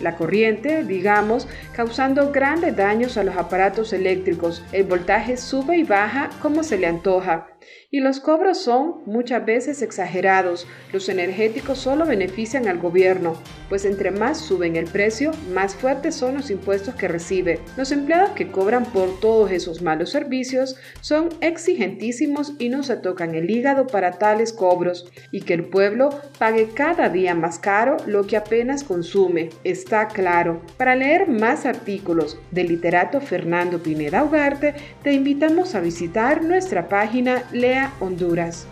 La 0.00 0.14
corriente, 0.14 0.84
digamos, 0.84 1.48
causando 1.72 2.30
grandes 2.32 2.76
daños 2.76 3.16
a 3.16 3.24
los 3.24 3.36
aparatos 3.36 3.92
eléctricos. 3.92 4.62
El 4.72 4.84
voltaje 4.84 5.36
sube 5.36 5.78
y 5.78 5.84
baja 5.84 6.28
como 6.42 6.62
se 6.62 6.76
le 6.76 6.86
antoja. 6.86 7.46
Y 7.90 8.00
los 8.00 8.20
cobros 8.20 8.58
son 8.58 9.02
muchas 9.06 9.44
veces 9.44 9.82
exagerados. 9.82 10.66
Los 10.92 11.08
energéticos 11.08 11.78
solo 11.78 12.06
benefician 12.06 12.68
al 12.68 12.78
gobierno, 12.78 13.34
pues 13.68 13.84
entre 13.84 14.10
más 14.10 14.38
suben 14.38 14.76
el 14.76 14.86
precio, 14.86 15.32
más 15.52 15.74
fuertes 15.74 16.14
son 16.14 16.34
los 16.34 16.50
impuestos 16.50 16.94
que 16.94 17.08
recibe. 17.08 17.60
Los 17.76 17.92
empleados 17.92 18.30
que 18.30 18.50
cobran 18.50 18.84
por 18.84 19.20
todos 19.20 19.50
esos 19.50 19.82
malos 19.82 20.10
servicios 20.10 20.76
son 21.00 21.28
exigentísimos 21.40 22.54
y 22.58 22.68
no 22.68 22.82
se 22.82 22.96
tocan 22.96 23.34
el 23.34 23.50
hígado 23.50 23.86
para 23.86 24.18
tales 24.18 24.52
cobros, 24.52 25.10
y 25.32 25.42
que 25.42 25.54
el 25.54 25.64
pueblo 25.64 26.10
pague 26.38 26.68
cada 26.74 27.08
día 27.08 27.34
más 27.34 27.58
caro 27.58 27.96
lo 28.06 28.26
que 28.26 28.36
apenas 28.36 28.84
consume, 28.84 29.50
está 29.64 30.08
claro. 30.08 30.62
Para 30.76 30.96
leer 30.96 31.28
más 31.28 31.66
artículos 31.66 32.38
del 32.50 32.68
literato 32.68 33.20
Fernando 33.20 33.82
Pineda 33.82 34.24
Ugarte, 34.24 34.74
te 35.02 35.12
invitamos 35.12 35.74
a 35.74 35.80
visitar 35.80 36.42
nuestra 36.42 36.88
página 36.88 37.44
Lea 37.52 37.92
Honduras. 38.00 38.66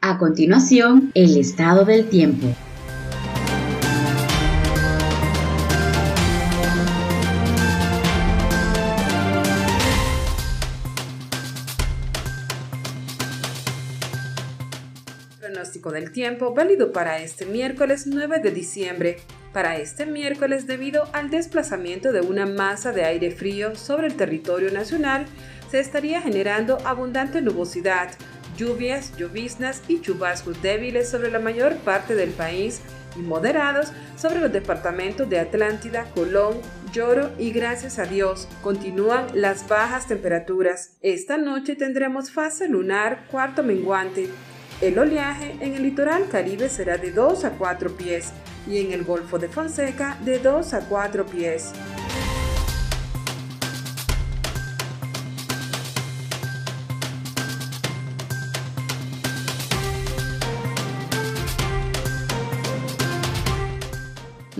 A 0.00 0.18
continuación, 0.18 1.12
el 1.14 1.36
estado 1.36 1.84
del 1.84 2.08
tiempo. 2.08 2.48
Del 15.92 16.12
tiempo 16.12 16.54
válido 16.54 16.92
para 16.92 17.18
este 17.18 17.46
miércoles 17.46 18.06
9 18.06 18.40
de 18.40 18.50
diciembre. 18.50 19.16
Para 19.52 19.76
este 19.76 20.06
miércoles, 20.06 20.66
debido 20.66 21.08
al 21.12 21.30
desplazamiento 21.30 22.12
de 22.12 22.22
una 22.22 22.46
masa 22.46 22.92
de 22.92 23.04
aire 23.04 23.30
frío 23.30 23.76
sobre 23.76 24.06
el 24.06 24.14
territorio 24.14 24.72
nacional, 24.72 25.26
se 25.70 25.78
estaría 25.78 26.20
generando 26.20 26.78
abundante 26.84 27.40
nubosidad, 27.42 28.10
lluvias, 28.56 29.16
lloviznas 29.16 29.82
y 29.88 30.00
chubascos 30.00 30.60
débiles 30.62 31.08
sobre 31.08 31.30
la 31.30 31.38
mayor 31.38 31.76
parte 31.76 32.14
del 32.14 32.30
país 32.30 32.80
y 33.16 33.20
moderados 33.20 33.92
sobre 34.16 34.40
los 34.40 34.52
departamentos 34.52 35.28
de 35.28 35.38
Atlántida, 35.38 36.04
Colón, 36.14 36.60
Lloro 36.92 37.30
y 37.38 37.52
gracias 37.52 37.98
a 37.98 38.04
Dios 38.04 38.48
continúan 38.62 39.26
las 39.34 39.66
bajas 39.66 40.06
temperaturas. 40.06 40.96
Esta 41.00 41.38
noche 41.38 41.74
tendremos 41.74 42.30
fase 42.30 42.68
lunar 42.68 43.24
cuarto 43.30 43.62
menguante. 43.62 44.28
El 44.82 44.98
oleaje 44.98 45.54
en 45.60 45.76
el 45.76 45.84
litoral 45.84 46.28
caribe 46.28 46.68
será 46.68 46.96
de 46.96 47.12
2 47.12 47.44
a 47.44 47.50
4 47.52 47.96
pies 47.96 48.32
y 48.66 48.78
en 48.78 48.90
el 48.90 49.04
Golfo 49.04 49.38
de 49.38 49.48
Fonseca 49.48 50.18
de 50.24 50.40
2 50.40 50.74
a 50.74 50.80
4 50.80 51.24
pies. 51.24 51.72